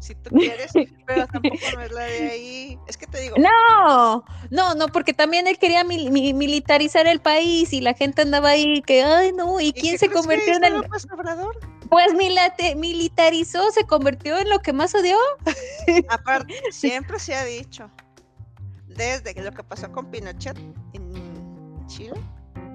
[0.01, 0.71] si tú quieres,
[1.07, 2.79] pero tampoco no es la de ahí.
[2.87, 7.21] Es que te digo, No, no, no, porque también él quería mil- mi- militarizar el
[7.21, 10.65] país y la gente andaba ahí que, ay, no, ¿y ¿y quién se convirtió en
[10.65, 10.75] el...
[10.75, 11.59] López Obrador?
[11.89, 15.17] Pues milate- militarizó, se convirtió en lo que más odió.
[16.09, 17.91] Aparte, siempre se ha dicho,
[18.87, 20.57] desde que lo que pasó con Pinochet
[20.93, 22.15] en Chile,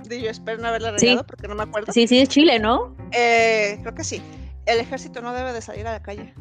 [0.09, 1.07] yo espero no haberla Sí.
[1.07, 1.91] regado porque no me acuerdo.
[1.91, 2.95] Sí, sí, es Chile, ¿no?
[3.11, 4.21] Eh, creo que sí.
[4.65, 6.34] El ejército no debe de salir a la calle.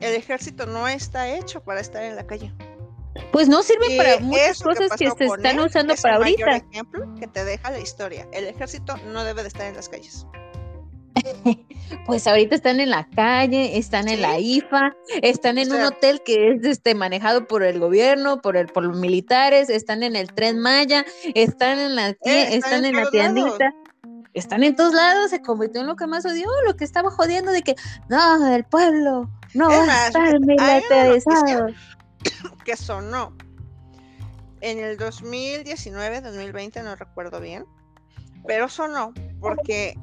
[0.00, 2.52] El ejército no está hecho para estar en la calle.
[3.32, 6.16] Pues no sirve Y para muchas que cosas que, se están él usando es para
[6.16, 6.66] el mayor ahorita.
[6.72, 8.26] ejemplo que te deja la historia.
[8.32, 10.26] El ejército no debe de estar en las calles.
[12.06, 16.22] Pues ahorita están en la calle, están en la IFA, están en O un hotel
[16.24, 20.32] que es este manejado por el gobierno, por el por los militares, están en el
[20.32, 23.58] tren Maya, están en la Eh, están están en en la lados.
[24.32, 27.50] Están en todos lados, se convirtió en lo que más odió, lo que estaba jodiendo
[27.50, 27.74] de que
[28.08, 31.66] no, el pueblo no Es va a más, estar hay una militarizado.
[32.64, 33.34] Que sonó
[34.60, 37.64] en el 2019, 2020, no recuerdo bien,
[38.46, 39.98] pero sonó porque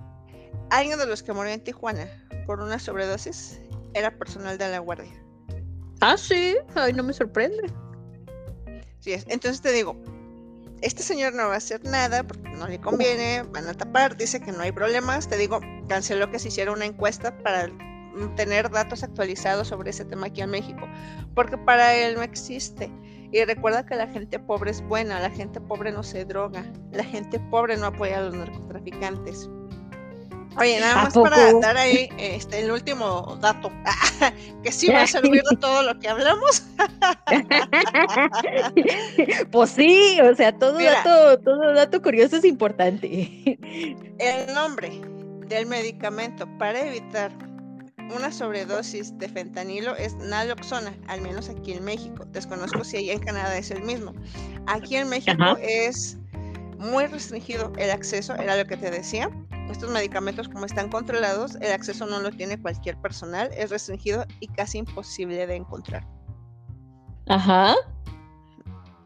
[0.71, 2.07] alguien de los que murió en Tijuana
[2.45, 3.61] por una sobredosis
[3.93, 5.13] era personal de la guardia.
[6.01, 7.71] Ah, sí, ay, no me sorprende.
[8.99, 9.25] Sí es.
[9.28, 9.95] Entonces te digo,
[10.82, 14.39] este señor no va a hacer nada porque no le conviene, van a tapar, dice
[14.39, 15.28] que no hay problemas.
[15.28, 17.69] Te digo, canceló que se hiciera una encuesta para
[18.36, 20.88] tener datos actualizados sobre ese tema aquí en México,
[21.36, 22.91] porque para él no existe.
[23.32, 27.03] Y recuerda que la gente pobre es buena, la gente pobre no se droga, la
[27.03, 29.49] gente pobre no apoya a los narcotraficantes.
[30.60, 33.72] Oye, nada más para dar ahí este, el último dato,
[34.64, 36.64] que sí va a servir de todo lo que hablamos.
[39.51, 43.60] pues sí, o sea, todo dato, todo dato curioso es importante.
[44.18, 44.99] El nombre
[45.47, 47.32] del medicamento para evitar
[48.16, 52.26] una sobredosis de fentanilo es naloxona, al menos aquí en México.
[52.32, 54.14] Desconozco si ahí en Canadá es el mismo.
[54.66, 56.18] Aquí en México es
[56.80, 59.30] muy restringido el acceso, era lo que te decía
[59.72, 64.47] estos medicamentos, como están controlados, el acceso no lo tiene cualquier personal, es restringido y
[64.47, 66.07] casi imposible de encontrar.
[67.28, 67.76] Ajá.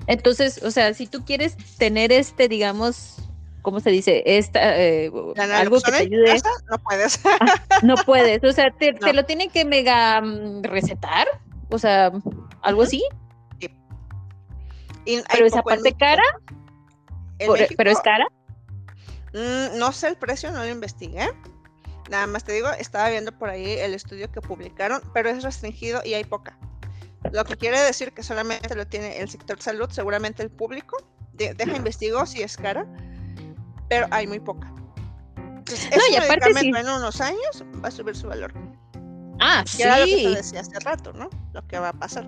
[0.07, 3.18] Entonces, o sea, si tú quieres tener este, digamos,
[3.62, 4.24] ¿cómo se dice?
[4.26, 6.41] Esta, eh, algo que te ayude.
[6.70, 7.20] no puedes.
[7.26, 8.43] Ah, no puedes.
[8.43, 11.28] O sea, te, lo tienen que mega mm, recetar.
[11.70, 12.12] O sea,
[12.62, 13.03] algo así.
[13.59, 13.70] Sí.
[15.32, 16.24] pero esa parte cara.
[17.38, 18.28] pero es cara.
[19.34, 21.29] Mm, no sé el precio, no lo investigué.
[22.09, 26.01] Nada más te digo, estaba viendo por ahí el estudio que publicaron, pero es restringido
[26.03, 26.57] y hay poca.
[27.32, 30.97] Lo que quiere decir que solamente lo tiene el sector salud, seguramente el público.
[31.34, 32.86] deja investigo si es cara,
[33.88, 34.67] pero hay muy poca.
[34.67, 38.53] no, y aparte en unos años va a subir su valor.
[39.39, 39.84] Ah, sí.
[39.84, 41.29] Era lo que te decía hace rato, ¿no?
[41.53, 42.27] Lo que va a pasar.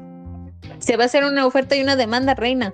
[0.80, 2.74] Se va a hacer una oferta y una demanda, reina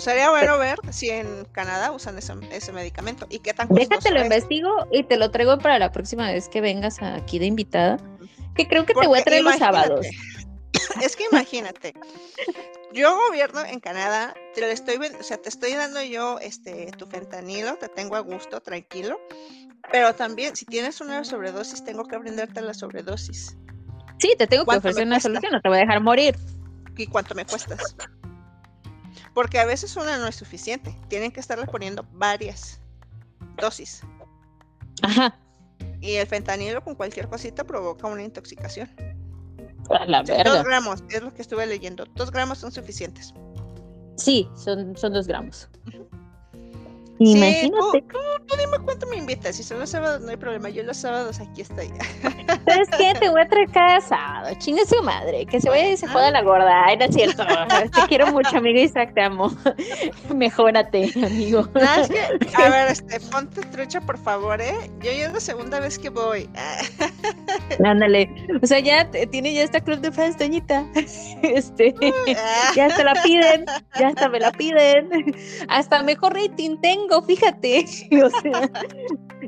[0.00, 4.70] sería bueno ver si en Canadá usan ese, medicamento y qué tan Déjate lo investigo
[4.90, 7.98] y te lo traigo para la próxima vez que vengas aquí de invitada.
[8.54, 10.06] Que creo que te voy a traer los sábados.
[11.02, 11.94] Es que imagínate,
[12.92, 17.06] yo gobierno en Canadá, te lo estoy, o sea, te estoy dando yo este tu
[17.06, 19.18] fentanilo, te tengo a gusto, tranquilo,
[19.90, 23.56] pero también si tienes una sobredosis, tengo que brindarte la sobredosis.
[24.18, 26.36] Sí, te tengo que ofrecer una solución, no te voy a dejar morir.
[26.96, 27.96] ¿Y cuánto me cuestas?
[29.36, 30.96] Porque a veces una no es suficiente.
[31.08, 32.80] Tienen que estarle poniendo varias
[33.60, 34.00] dosis.
[35.02, 35.38] Ajá.
[36.00, 38.88] Y el fentanilo con cualquier cosita provoca una intoxicación.
[40.06, 42.06] la Dos gramos, es lo que estuve leyendo.
[42.14, 43.34] Dos gramos son suficientes.
[44.16, 45.68] Sí, son, son dos gramos.
[47.18, 48.02] Imagínate.
[48.02, 49.56] Tú, dime cuánto me invitas.
[49.56, 50.68] Si son los sábados, no hay problema.
[50.68, 51.88] Yo los sábados aquí estoy.
[52.68, 53.14] ¿Sabes qué?
[53.18, 54.54] Te voy a traer cada sábado.
[54.58, 55.46] Chinga su madre.
[55.46, 56.84] Que se vaya y se joda la gorda.
[56.84, 57.44] Ay, no es cierto.
[57.94, 59.14] Te quiero mucho, amigo Isaac.
[59.14, 59.50] Te amo.
[60.34, 61.68] Mejórate, amigo.
[61.74, 64.74] a ver, este, ponte trucha, por favor, ¿eh?
[65.00, 66.48] Yo ya es la segunda vez que voy.
[67.84, 68.30] Ándale.
[68.62, 70.84] O sea, ya tiene ya esta club de fans, Doñita.
[71.42, 71.94] Este.
[72.74, 73.64] ya se la piden.
[73.98, 75.08] Ya hasta me la piden.
[75.68, 77.84] Hasta mejor rating tengo fíjate.
[78.24, 78.70] O sea,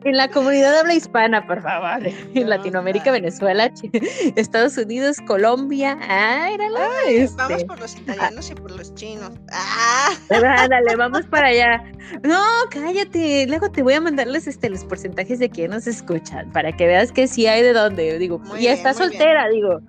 [0.05, 2.07] en la comunidad habla hispana, por favor.
[2.35, 3.73] En Latinoamérica, Venezuela,
[4.37, 5.99] Estados Unidos, Colombia.
[6.03, 7.65] Ah, Vamos este.
[7.67, 9.33] por los italianos y por los chinos.
[9.53, 10.11] Ah.
[10.29, 11.83] Dale, vamos para allá.
[12.23, 13.47] No, cállate.
[13.49, 17.11] Luego te voy a mandarles este, los porcentajes de quién nos escuchan para que veas
[17.11, 18.19] que sí hay de dónde.
[18.19, 19.81] Digo, y está soltera, digo.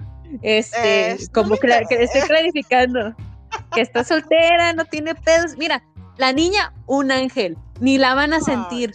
[0.41, 3.15] Este, como que estoy clarificando
[3.73, 5.57] que está soltera, no tiene pedos.
[5.57, 5.83] Mira,
[6.19, 8.93] la niña, un ángel, ni la van a sentir.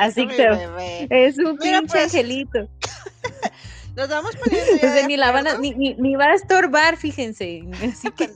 [0.00, 2.68] Así que es un pinche pues, angelito.
[3.94, 7.62] Nos vamos poniendo ni, la van a, ni, ni, va a estorbar, fíjense.
[7.92, 8.30] Así que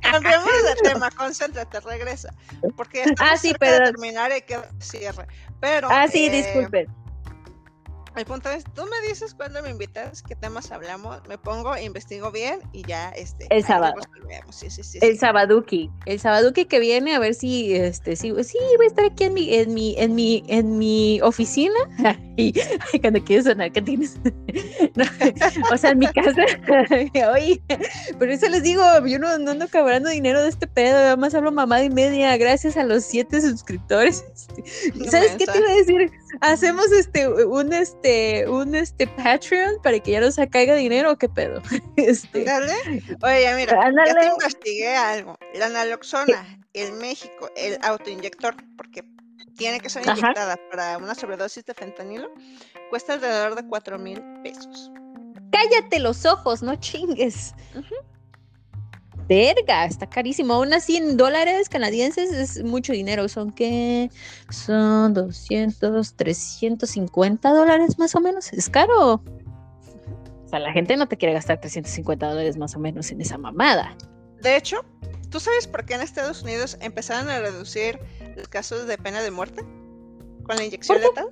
[0.00, 2.32] Cambiemos de tema, concéntrate, regresa.
[2.76, 5.26] Porque estamos ah, sí, de terminar y que cierre.
[5.60, 7.03] Pero, ah, sí, eh, disculpen
[8.16, 12.30] el punto es, tú me dices cuando me invitas, qué temas hablamos, me pongo, investigo
[12.30, 13.46] bien y ya, este.
[13.50, 13.94] El sábado.
[14.50, 15.90] Sí, sí, sí, el sabaduki.
[16.06, 19.34] El sabaduki que viene a ver si, este, sí, sí, voy a estar aquí en
[19.34, 21.74] mi, en mi, en mi, en mi oficina.
[22.36, 22.52] y
[23.00, 24.16] cuando quieres sonar que tienes.
[25.72, 26.32] o sea, en mi casa.
[27.32, 27.62] Oye,
[28.18, 31.52] por eso les digo, yo no, no, ando cobrando dinero de este pedo, además hablo
[31.52, 34.24] mamada y media, gracias a los siete suscriptores.
[35.10, 36.10] ¿Sabes qué te iba a decir?
[36.40, 41.28] Hacemos este, un este un este Patreon para que ya no se caiga dinero qué
[41.28, 41.62] pedo.
[41.96, 42.44] Este.
[43.22, 45.36] Oye, mira, ya te investigué algo.
[45.54, 49.04] La naloxona en México, el autoinyector, porque
[49.56, 52.28] tiene que ser inyectada para una sobredosis de fentanilo,
[52.90, 54.90] cuesta alrededor de 4 mil pesos.
[55.52, 57.54] Cállate los ojos, no chingues.
[59.28, 60.54] Verga, está carísimo.
[60.54, 63.28] Aún así, en dólares canadienses es mucho dinero.
[63.28, 64.10] ¿Son qué?
[64.50, 68.52] Son 200, 350 dólares más o menos.
[68.52, 69.22] Es caro.
[70.46, 73.96] sea, la gente no te quiere gastar 350 dólares más o menos en esa mamada.
[74.42, 74.84] De hecho,
[75.30, 77.98] ¿tú sabes por qué en Estados Unidos empezaron a reducir
[78.36, 79.62] los casos de pena de muerte
[80.44, 81.28] con la inyección letal?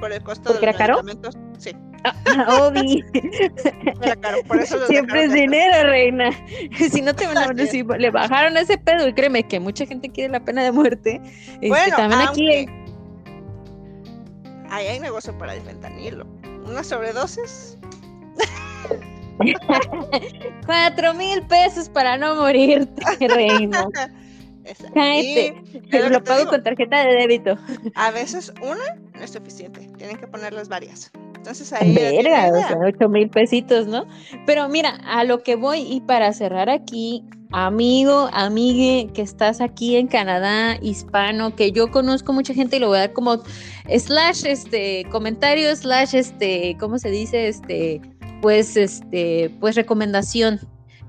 [0.00, 1.36] Por el costo de los medicamentos.
[1.58, 1.76] Sí.
[2.60, 3.04] Obi.
[4.46, 6.30] Por eso Siempre es dinero, reina.
[6.90, 10.08] Si no te van a decir, le bajaron ese pedo y créeme que mucha gente
[10.10, 11.20] quiere la pena de muerte.
[11.24, 12.66] Este, Bueno, también aquí
[14.72, 16.26] ahí hay negocio para el fentanilo.
[16.66, 17.78] Una sobredosis.
[20.66, 23.86] cuatro mil pesos para no morirte, reina.
[24.94, 25.54] Cállate.
[25.90, 27.56] Lo Lo pago digo, con tarjeta de débito.
[27.94, 29.90] A veces una no es suficiente.
[29.98, 31.10] Tienen que ponerlas varias.
[31.42, 31.92] Entonces ahí.
[31.92, 34.06] Verga, o sea, ocho mil pesitos, ¿no?
[34.46, 39.96] Pero mira, a lo que voy y para cerrar aquí, amigo, amigue, que estás aquí
[39.96, 43.42] en Canadá, hispano, que yo conozco mucha gente y lo voy a dar como
[43.88, 47.48] slash, este, comentario, slash, este, ¿cómo se dice?
[47.48, 48.00] Este,
[48.40, 50.60] pues, este, pues recomendación.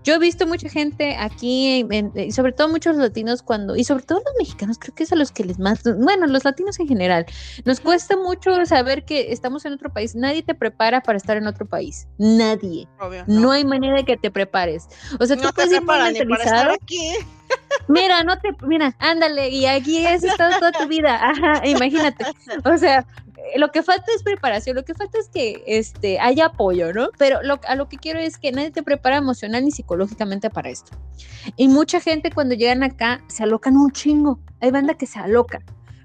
[0.04, 4.04] Yo he visto mucha gente aquí, en- y sobre todo muchos latinos cuando, y sobre
[4.04, 6.88] todo los mexicanos, creo que es a los que les más, bueno, los latinos en
[6.88, 7.26] general,
[7.66, 10.16] nos cuesta mucho saber que estamos en otro país.
[10.16, 12.08] Nadie te prepara para estar en otro país.
[12.18, 12.88] Nadie.
[13.00, 13.24] Obvio.
[13.28, 14.88] No, hay manera de que te prepares.
[15.20, 16.74] O sea, tú No te puedes ir mentalizado.
[16.74, 17.14] aquí.
[17.88, 21.20] Mira, no te, mira, ándale, y aquí has estado toda tu vida.
[21.22, 22.26] Ajá, imagínate.
[22.66, 23.06] O sea,
[23.58, 27.10] lo que falta es preparación, lo que falta es que este, haya apoyo, ¿no?
[27.18, 30.70] Pero lo, a lo que quiero es que nadie te prepara emocional ni psicológicamente para
[30.70, 30.92] esto.
[31.58, 34.40] Y mucha gente cuando llegan acá se alocan un chingo.
[34.62, 35.62] Hay banda que se aloca.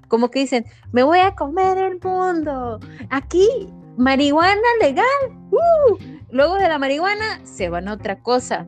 [0.07, 2.79] Como que dicen, me voy a comer el mundo.
[3.09, 3.47] Aquí,
[3.97, 5.05] marihuana legal.
[5.51, 5.97] ¡uh!
[6.31, 8.65] Luego de la marihuana se van a otra cosa.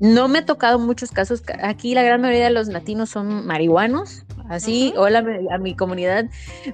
[0.00, 1.40] No me ha tocado muchos casos.
[1.40, 4.23] ca- Aquí la gran mayoría de los latinos son marihuanos.
[4.48, 6.26] Así, hola a mi comunidad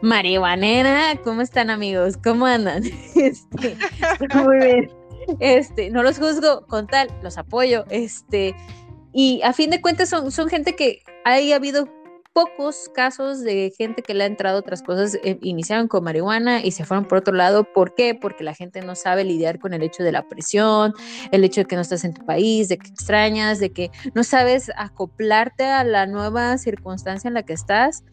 [0.03, 1.21] marihuanera.
[1.23, 2.17] ¿Cómo están amigos?
[2.17, 2.83] ¿Cómo andan?
[3.15, 3.77] Este,
[4.35, 4.91] muy bien.
[5.39, 7.85] Este, no los juzgo con tal, los apoyo.
[7.91, 8.55] Este,
[9.13, 11.89] y a fin de cuentas son, son gente que hay habido
[12.33, 16.71] pocos casos de gente que le ha entrado otras cosas, eh, iniciaron con marihuana y
[16.71, 17.65] se fueron por otro lado.
[17.65, 18.15] ¿Por qué?
[18.15, 20.95] Porque la gente no sabe lidiar con el hecho de la presión,
[21.33, 24.25] el hecho de que no estás en tu país, de que extrañas, de que no
[24.25, 28.05] sabes acoplarte a la nueva circunstancia en la que estás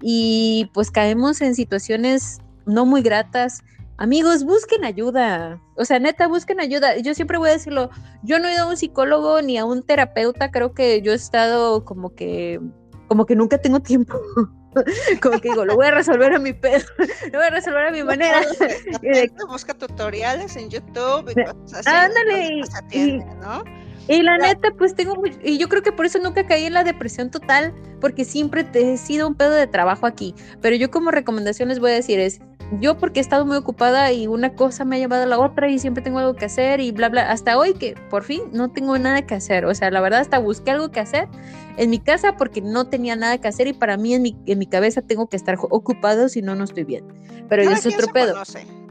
[0.00, 3.62] y pues caemos en situaciones no muy gratas.
[3.98, 5.60] Amigos, busquen ayuda.
[5.76, 6.98] O sea, neta, busquen ayuda.
[6.98, 7.90] Yo siempre voy a decirlo,
[8.22, 11.14] yo no he ido a un psicólogo ni a un terapeuta, creo que yo he
[11.14, 12.60] estado como que
[13.08, 14.20] como que nunca tengo tiempo.
[15.22, 16.84] como que digo, lo voy a resolver a mi pedo,
[17.32, 18.42] lo voy a resolver a mi manera.
[19.02, 21.88] Y de- Busca tutoriales en YouTube y cosas así.
[21.96, 23.64] ándale, atiende, ¿no?
[24.08, 24.48] Y la Ya.
[24.54, 27.74] neta, pues tengo y yo creo que por eso nunca caí en la depresión total,
[28.00, 30.32] porque siempre te he sido un pedo de trabajo aquí.
[30.60, 32.38] Pero yo como recomendación les voy a decir es,
[32.80, 35.68] yo porque he estado muy ocupada y una cosa me ha llevado a la otra
[35.68, 38.70] y siempre tengo algo que hacer y bla, bla, hasta hoy que por fin no
[38.70, 39.64] tengo nada que hacer.
[39.66, 41.28] O sea, la verdad hasta busqué algo que hacer
[41.76, 44.58] en mi casa porque no tenía nada que hacer y para mí en mi, en
[44.58, 47.04] mi cabeza tengo que estar ocupado si no, no estoy bien.
[47.48, 48.42] Pero Cada es otro pedo.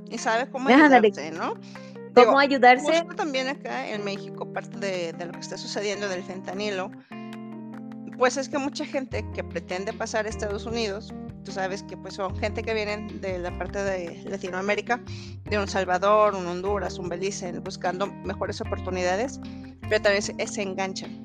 [0.10, 1.56] y sabe cómo ayudarse, ¿no?
[2.14, 3.00] ¿Cómo Digo, ayudarse?
[3.00, 6.90] Justo también acá en México, parte de, de lo que está sucediendo del fentanilo,
[8.18, 11.14] pues es que mucha gente que pretende pasar a Estados Unidos,
[11.46, 15.02] tú sabes que pues son gente que vienen de la parte de Latinoamérica,
[15.46, 19.40] de un Salvador, un Honduras, un Belice, buscando mejores oportunidades,
[19.90, 21.24] pero también se, se enganchan,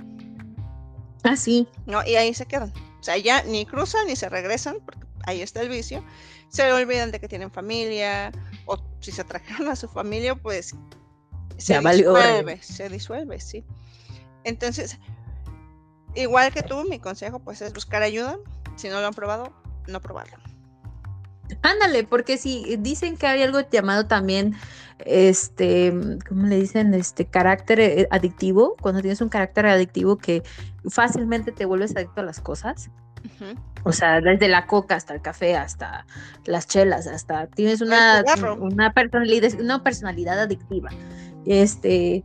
[1.25, 1.69] Ah, sí.
[1.87, 2.05] ¿no?
[2.07, 2.73] Y ahí se quedan.
[3.01, 6.05] O sea, ya ni cruzan ni se regresan, porque ahí está el vicio.
[6.49, 8.33] Se olvidan de que tienen familia,
[8.67, 10.75] o si se trajeron a su familia, pues
[11.59, 12.23] se Ya valió gorro.
[12.23, 13.65] disuelve, se disuelve, sí.
[14.45, 14.99] Entonces,
[16.15, 18.39] igual que tú, mi consejo pues es buscar ayuda.
[18.77, 19.53] Si no lo han probado,
[19.91, 20.37] no probarlo.
[21.63, 24.55] Ándale, porque si dicen que hay algo llamado también,
[24.99, 25.93] este,
[26.29, 26.95] ¿cómo le dicen?
[26.95, 30.43] Este carácter eh, adictivo, cuando tienes un carácter adictivo que
[30.89, 32.91] fácilmente te vuelves adicto a las cosas.
[33.85, 36.07] O sea, desde la coca hasta el café, hasta
[36.47, 38.25] las chelas, hasta tienes una,
[38.59, 40.91] una personalidad, una personalidad adictiva.
[41.47, 42.25] Este,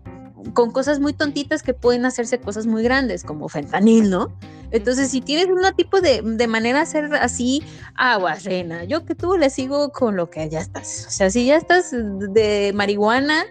[0.53, 4.35] con cosas muy tontitas que pueden hacerse cosas muy grandes, como fentanil, ¿no?
[4.71, 7.63] Entonces, si tienes un tipo de, de manera de ser así,
[7.95, 8.83] aguas, reina.
[8.83, 11.05] Yo que tú le sigo con lo que ya estás.
[11.07, 13.45] O sea, si ya estás de marihuana,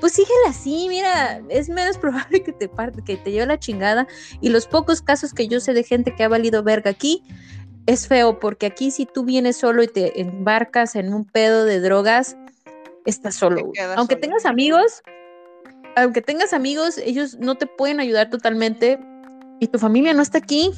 [0.00, 4.06] pues síguela así, mira, es menos probable que te parte, que te lleve la chingada.
[4.40, 7.22] Y los pocos casos que yo sé de gente que ha valido verga aquí,
[7.86, 11.80] es feo, porque aquí si tú vienes solo y te embarcas en un pedo de
[11.80, 12.36] drogas,
[13.04, 13.72] estás solo.
[13.96, 14.20] Aunque solo.
[14.20, 15.02] tengas amigos,
[15.96, 18.98] aunque tengas amigos, ellos no te pueden ayudar totalmente
[19.60, 20.70] y tu familia no está aquí.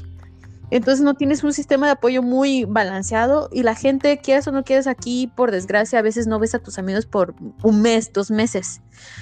[0.71, 4.65] Entonces no tienes un sistema de apoyo muy balanceado y la gente, quieras o no
[4.65, 8.33] quieras aquí, por desgracia, a veces no ves a tus amigos por un mes, dos
[8.33, 8.81] meses.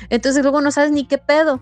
[0.09, 1.61] Entonces luego no sabes ni qué pedo.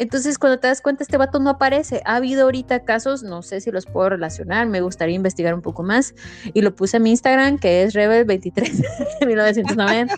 [0.00, 2.00] Entonces, cuando te das cuenta, este vato no aparece.
[2.06, 5.82] Ha habido ahorita casos, no sé si los puedo relacionar, me gustaría investigar un poco
[5.82, 6.14] más.
[6.54, 8.82] Y lo puse en mi Instagram, que es Rebel23
[9.20, 10.14] de 1990.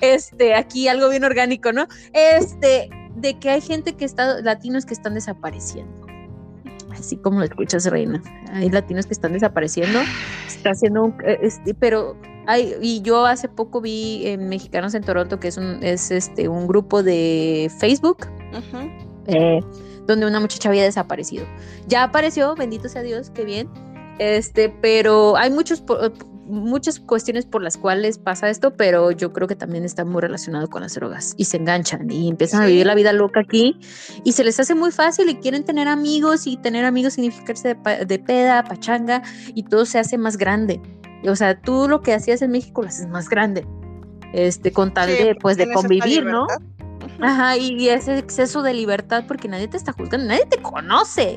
[0.00, 1.86] este, aquí algo bien orgánico, ¿no?
[2.12, 6.08] Este, de que hay gente que está, latinos que están desapareciendo.
[6.90, 8.20] Así como lo escuchas, Reina.
[8.52, 10.00] Hay latinos que están desapareciendo.
[10.48, 11.14] Está haciendo un.
[11.24, 12.16] Eh, este, pero
[12.46, 16.48] hay, y yo hace poco vi en Mexicanos en Toronto, que es un, es este,
[16.48, 18.26] un grupo de Facebook
[19.26, 19.60] eh,
[20.06, 21.46] donde una muchacha había desaparecido.
[21.86, 23.68] Ya apareció, bendito sea Dios, qué bien.
[24.18, 25.82] Este, pero hay muchos
[26.50, 30.68] muchas cuestiones por las cuales pasa esto, pero yo creo que también está muy relacionado
[30.68, 33.78] con las drogas y se enganchan y empiezan a vivir la vida loca aquí
[34.24, 38.04] y se les hace muy fácil y quieren tener amigos y tener amigos significa de,
[38.04, 39.22] de peda, pachanga
[39.54, 40.80] y todo se hace más grande.
[41.28, 43.66] O sea, tú lo que hacías en México lo haces más grande,
[44.32, 46.46] este, con tal de, pues, de convivir, ¿no?
[47.20, 51.36] Ajá, y ese exceso de libertad porque nadie te está juzgando, nadie te conoce.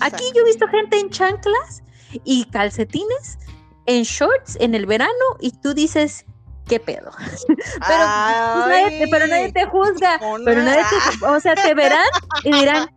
[0.00, 1.82] Aquí yo he visto gente en chanclas
[2.24, 3.38] y calcetines,
[3.86, 5.10] en shorts en el verano
[5.40, 6.24] y tú dices,
[6.68, 7.10] ¿qué pedo?
[7.48, 12.06] pero, pues, nadie te, pero nadie te juzga, pero nadie te, o sea, te verán
[12.44, 12.88] y dirán,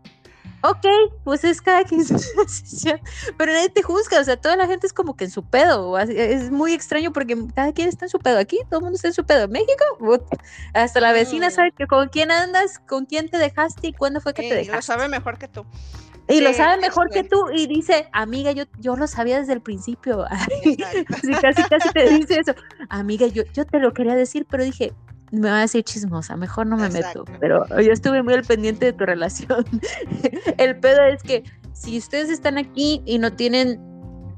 [0.61, 0.85] ok,
[1.23, 2.99] pues es cada quien su decisión,
[3.37, 5.97] pero nadie te juzga, o sea, toda la gente es como que en su pedo,
[5.97, 9.07] es muy extraño porque cada quien está en su pedo, aquí todo el mundo está
[9.07, 9.83] en su pedo, en México,
[10.73, 11.51] hasta la vecina mm.
[11.51, 14.75] sabe que con quién andas, con quién te dejaste y cuándo fue que te dejaste.
[14.75, 15.65] Lo sabe mejor que tú.
[16.29, 19.61] Y lo sabe mejor que tú y dice, amiga, yo, yo lo sabía desde el
[19.61, 20.25] principio.
[21.41, 22.53] casi, casi te dice eso.
[22.89, 24.93] Amiga, yo, yo te lo quería decir, pero dije,
[25.31, 27.25] me va a decir chismosa, mejor no me meto.
[27.39, 29.65] Pero yo estuve muy al pendiente de tu relación.
[30.57, 33.79] el pedo es que si ustedes están aquí y no tienen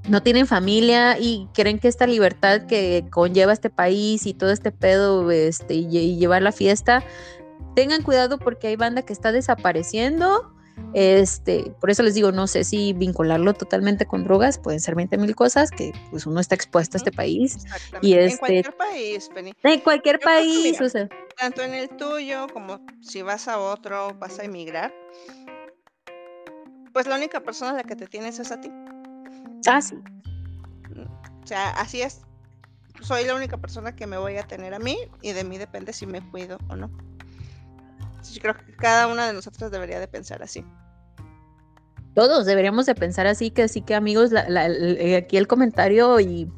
[0.08, 4.72] no tienen familia y creen que esta libertad que conlleva este país y todo este
[4.72, 7.04] pedo este, y, llevar la fiesta,
[7.76, 10.52] tengan cuidado porque hay banda que está desapareciendo.
[10.94, 15.18] Este, por eso les digo, no sé si vincularlo totalmente con drogas, pueden ser 20
[15.18, 17.66] mil cosas que pues uno está expuesto a este país.
[18.02, 19.54] Y este, en cualquier país, Penny.
[19.64, 21.08] En cualquier país, o sea.
[21.38, 24.94] Tanto en el tuyo como si vas a otro, vas a emigrar,
[26.92, 28.70] pues la única persona a la que te tienes es a ti.
[29.68, 29.96] Ah, sí.
[31.44, 32.22] O sea, así es.
[33.02, 35.94] Soy la única persona que me voy a tener a mí y de mí depende
[35.94, 36.90] si me cuido o no.
[38.34, 40.66] Yo creo que cada una de nosotros debería de pensar así.
[42.16, 46.52] Todos deberíamos de pensar así, que así que amigos, eh, aquí el comentario y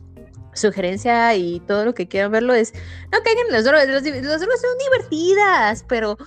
[0.54, 2.74] sugerencia y todo lo que quieran verlo es,
[3.12, 6.18] no caigan en las drogas, las, drogas son divertidas, pero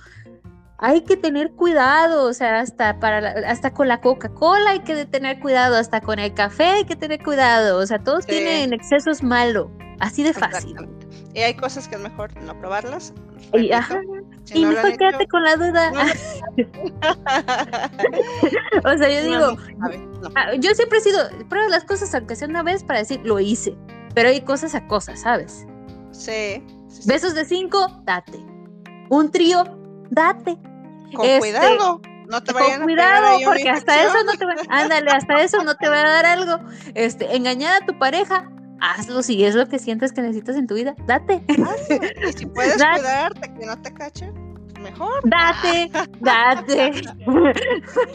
[0.77, 5.39] hay que tener cuidado, o sea, hasta para hasta con la Coca-Cola hay que tener
[5.39, 9.71] cuidado, hasta con el café hay que tener cuidado, o sea, todos tienen excesos malo,
[9.99, 10.75] así de fácil.
[11.35, 13.13] Y hay cosas que es mejor no probarlas.
[13.53, 13.69] y,
[14.53, 15.91] y mejor quédate con la duda.
[18.85, 19.57] o sea, yo digo,
[20.35, 21.19] ah, yo siempre he sido,
[21.49, 23.75] prueba las cosas aunque sea una vez para decir, lo hice,
[24.13, 25.65] pero hay cosas a cosas, ¿sabes?
[26.11, 26.63] Sí.
[27.05, 28.39] Besos de cinco, date.
[29.09, 29.65] Un trío,
[30.09, 30.57] date.
[31.13, 31.99] Con este, cuidado.
[32.29, 35.75] No te vayan con cuidado, porque hasta eso no te va, ándale, hasta eso no
[35.75, 36.59] te va a dar algo.
[36.93, 38.49] Este, engañar a tu pareja,
[38.79, 41.43] hazlo si es lo que sientes que necesitas en tu vida, date.
[42.27, 44.33] Y si puedes cuidarte, que no te cachen,
[44.81, 45.21] mejor.
[45.25, 46.91] Date, date.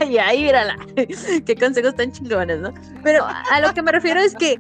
[0.09, 0.77] y ahí, mírala.
[0.95, 2.73] Qué consejos tan chingones, ¿no?
[3.03, 4.57] Pero a lo que me refiero es que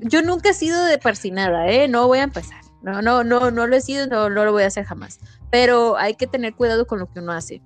[0.00, 1.88] yo nunca he sido de persinada, ¿eh?
[1.88, 2.60] No voy a empezar.
[2.82, 5.20] No, no, no, no lo he sido, no, no lo voy a hacer jamás.
[5.50, 7.62] Pero hay que tener cuidado con lo que uno hace.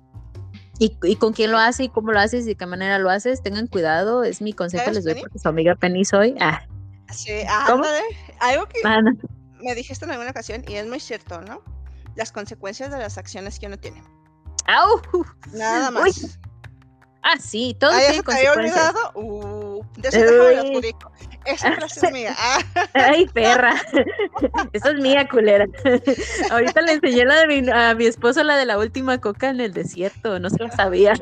[0.77, 3.09] Y, y, con quién lo hace y cómo lo haces y de qué manera lo
[3.09, 6.35] haces, tengan cuidado, es mi consejo, les doy porque su amiga Penny soy.
[6.41, 6.63] Ah,
[7.15, 7.43] Sí,
[8.39, 8.81] algo que
[9.61, 11.61] me dijiste en alguna ocasión y es muy cierto, ¿no?
[12.15, 14.03] Las consecuencias de las acciones que uno tiene.
[14.67, 15.01] ¡Au!
[15.53, 16.39] Nada más.
[17.23, 18.55] Ah, sí, todo tiene consecuencias.
[18.55, 19.11] olvidado?
[19.15, 20.19] Uh, de eso
[21.45, 22.35] esa frase es mía.
[22.93, 23.75] Ay, perra.
[24.73, 25.65] Esa es mía, culera.
[26.51, 29.61] Ahorita le enseñé la de mi, a mi esposo la de la última coca en
[29.61, 30.39] el desierto.
[30.39, 31.13] No se lo sabía.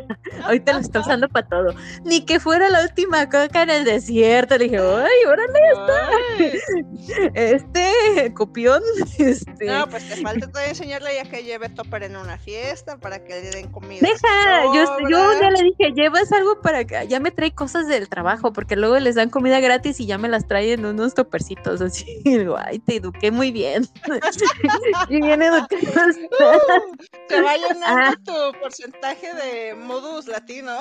[0.44, 1.76] Ahorita lo está usando para todo.
[2.04, 4.58] Ni que fuera la última coca en el desierto.
[4.58, 7.32] Le dije, ay, órale, está.
[7.34, 8.82] Este, copión.
[9.18, 9.66] Este.
[9.66, 13.42] No, pues te falta todavía enseñarle ya que lleve topper en una fiesta para que
[13.42, 14.00] le den comida.
[14.02, 18.10] Deja, yo, yo ya le dije, llevas algo para que ya me trae cosas del
[18.10, 21.82] trabajo, porque luego les dan comida gratis y ya ya me las traen unos topercitos
[21.82, 22.06] así.
[22.24, 23.88] Y digo, ay, te eduqué muy bien.
[25.10, 26.16] y bien educados.
[26.44, 26.96] Uh,
[27.30, 28.14] se va llenando Ah.
[28.24, 30.72] tu porcentaje de modus latino.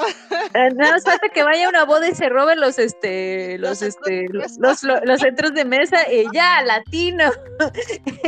[0.54, 3.80] Eh, Nada más falta que vaya a una boda y se roben los este los
[3.82, 7.30] este los, los, lo- los centros de mesa y ya latino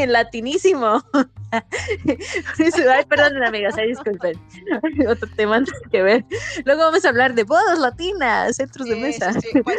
[0.06, 1.02] latinísimo
[1.52, 4.40] ay perdón amigas ay disculpen
[5.08, 6.24] otro tema que ver
[6.64, 9.76] luego vamos a hablar de bodas latinas centros de mesa sí, cosa,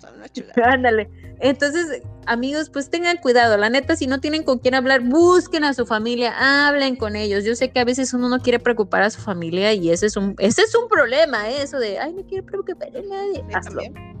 [0.00, 0.72] son una chulada.
[0.72, 1.08] Ándale.
[1.40, 3.56] Entonces, amigos, pues tengan cuidado.
[3.56, 6.34] La neta, si no tienen con quién hablar, busquen a su familia,
[6.66, 7.44] hablen con ellos.
[7.44, 10.16] Yo sé que a veces uno no quiere preocupar a su familia y ese es
[10.16, 11.62] un, ese es un problema, ¿eh?
[11.62, 13.44] eso de, ay, no quiero preocupar a nadie.
[13.54, 14.17] Hazlo, también.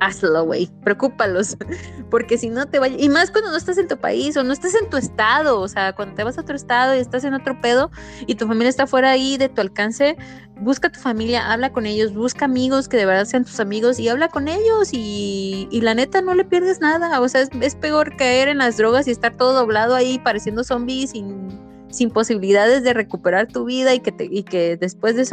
[0.00, 0.70] Hazlo, güey.
[0.82, 1.56] Preocúpalos.
[2.10, 4.52] Porque si no te vaya, y más cuando no estás en tu país o no
[4.52, 7.34] estás en tu estado, o sea, cuando te vas a otro estado y estás en
[7.34, 7.90] otro pedo
[8.26, 10.16] y tu familia está fuera ahí de tu alcance,
[10.60, 13.98] busca a tu familia, habla con ellos, busca amigos que de verdad sean tus amigos
[14.00, 17.20] y habla con ellos y, la neta no le pierdes nada.
[17.20, 21.06] O sea, es, peor caer en las drogas y estar todo doblado ahí pareciendo zombie
[21.06, 25.30] sin, sin posibilidades de recuperar tu vida y que, te, y que después des-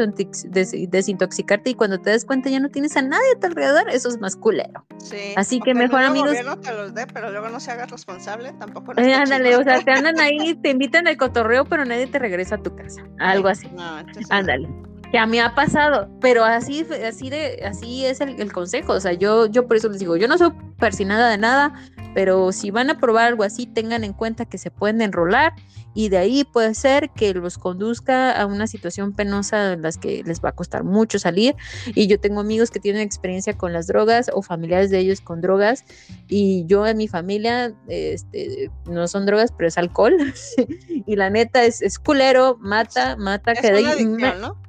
[0.89, 4.09] desintoxicarte y cuando te des cuenta ya no tienes a nadie a tu alrededor, eso
[4.09, 4.85] es más culero.
[4.97, 7.71] Sí, Así que el mejor, mismo amigos- gobierno te los dé, pero luego no se
[7.71, 8.93] haga responsable, tampoco.
[8.93, 9.61] no Eh, ándale, chido.
[9.61, 12.75] o sea, te andan ahí, te invitan al cotorreo, pero nadie te regresa a tu
[12.75, 13.03] casa.
[13.19, 13.67] Algo así.
[13.75, 13.83] No,
[14.29, 14.67] Ándale.
[15.11, 18.93] Que a mí ha pasado, pero así, así de, así es el, el consejo.
[18.93, 21.73] O sea, yo, yo por eso les digo, yo no soy persinada de nada,
[22.15, 25.53] pero si van a probar algo así, tengan en cuenta que se pueden enrolar
[25.95, 30.23] y de ahí puede ser que los conduzca a una situación penosa en las que
[30.25, 31.55] les va a costar mucho salir.
[31.87, 35.39] Y yo tengo amigos que tienen experiencia con las drogas o familiares de ellos con
[35.39, 35.85] drogas
[36.27, 40.15] y yo en mi familia, este, no son drogas, pero es alcohol.
[41.07, 44.65] y la neta es, es culero, mata, mata, es que una adicción, ¿no?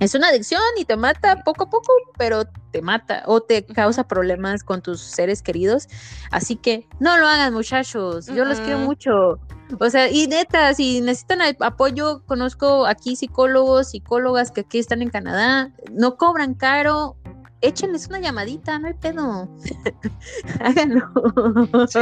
[0.00, 4.06] es una adicción y te mata poco a poco, pero te mata o te causa
[4.06, 5.88] problemas con tus seres queridos.
[6.30, 8.26] Así que no lo hagan, muchachos.
[8.26, 8.84] Yo los quiero Mm-mm.
[8.84, 9.40] mucho.
[9.80, 15.10] O sea, y neta, si necesitan apoyo, conozco aquí psicólogos, psicólogas que aquí están en
[15.10, 17.16] Canadá, no cobran caro.
[17.60, 19.48] Échenles una llamadita, no hay pedo.
[20.60, 21.02] Háganlo.
[21.88, 21.98] Sí.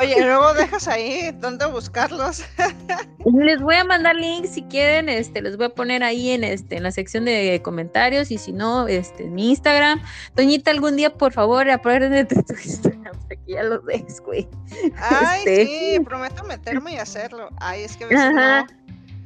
[0.00, 2.44] Oye, luego dejas ahí dónde buscarlos.
[3.24, 6.76] Les voy a mandar links si quieren, este, les voy a poner ahí en este,
[6.76, 10.00] en la sección de comentarios y si no, este, en mi Instagram.
[10.34, 14.48] Toñita, algún día, por favor, apruébate tu Instagram para que ya lo des, güey.
[14.96, 15.66] Ay, Este.
[15.66, 17.48] sí, prometo meterme y hacerlo.
[17.58, 18.62] Ay, es que Ajá.
[18.62, 18.66] no.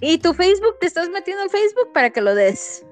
[0.01, 2.85] Y tu Facebook, te estás metiendo en Facebook para que lo des.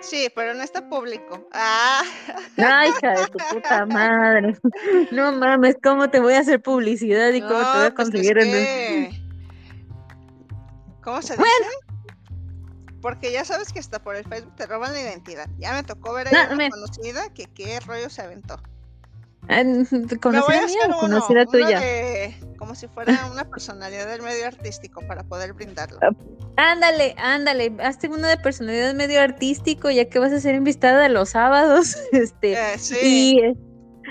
[0.00, 1.48] Sí, pero no está público.
[1.52, 2.02] Ah,
[2.56, 4.56] Ay, hija de tu puta madre.
[5.12, 8.12] No mames, ¿cómo te voy a hacer publicidad y cómo te voy a pues es
[8.12, 9.22] conseguir en que-
[11.02, 11.48] ¿Cómo se dice?
[13.00, 15.48] Porque ya sabes que hasta por el Facebook te roban la identidad.
[15.58, 18.60] Ya me tocó ver a No, una me- conocida que qué rollo se aventó.
[19.48, 21.80] Ah, voy a ¿Conocida mía o uno, conocida uno tuya?
[21.80, 25.98] de- como si fuera una personalidad del medio artístico para poder brindarlo.
[26.56, 31.08] Ándale, ándale, hazte uno de personalidad medio artístico, ya que vas a ser invitada de
[31.08, 33.40] los sábados, este, Eh, sí, y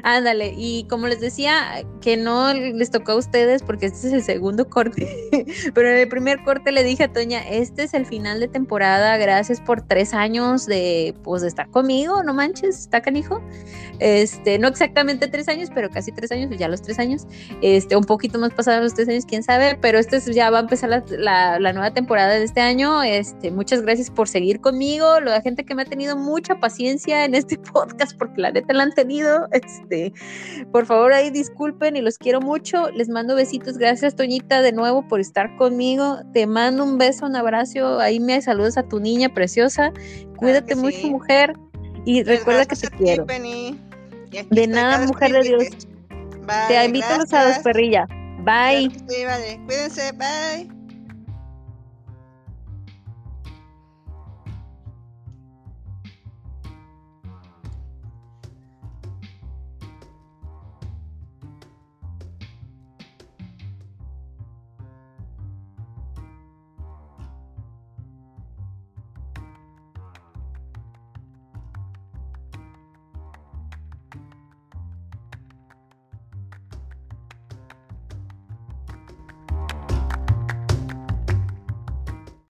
[0.03, 4.23] ándale, y como les decía, que no les tocó a ustedes porque este es el
[4.23, 5.07] segundo corte,
[5.73, 9.17] pero en el primer corte le dije a Toña, este es el final de temporada,
[9.17, 13.41] gracias por tres años de, pues, estar conmigo, no manches, está canijo,
[13.99, 17.25] este, no exactamente tres años, pero casi tres años, ya los tres años,
[17.61, 20.59] este, un poquito más pasados los tres años, quién sabe, pero este es- ya va
[20.59, 23.01] a empezar la, la- la nueva temporada de este año.
[23.03, 27.33] Este, muchas gracias por seguir conmigo, la gente que me ha tenido mucha paciencia en
[27.35, 29.47] este podcast, porque la neta la han tenido.
[29.51, 29.86] Este,
[30.71, 32.89] por favor, ahí disculpen y los quiero mucho.
[32.91, 33.77] Les mando besitos.
[33.77, 36.19] Gracias, Toñita, de nuevo por estar conmigo.
[36.33, 37.99] Te mando un beso, un abrazo.
[37.99, 39.91] Ahí me saludas a tu niña preciosa.
[40.37, 41.09] Cuídate mucho, sí.
[41.09, 41.53] mujer.
[42.05, 43.25] Y recuerda que gracias te quiero.
[43.25, 43.79] Penny.
[44.49, 45.63] De nada, mujer de Dios.
[46.67, 47.59] Te invito a los gracias.
[47.59, 48.07] perrilla.
[48.39, 48.89] Bye.
[48.89, 49.59] Claro sí, vale.
[49.66, 50.76] Cuídense, bye.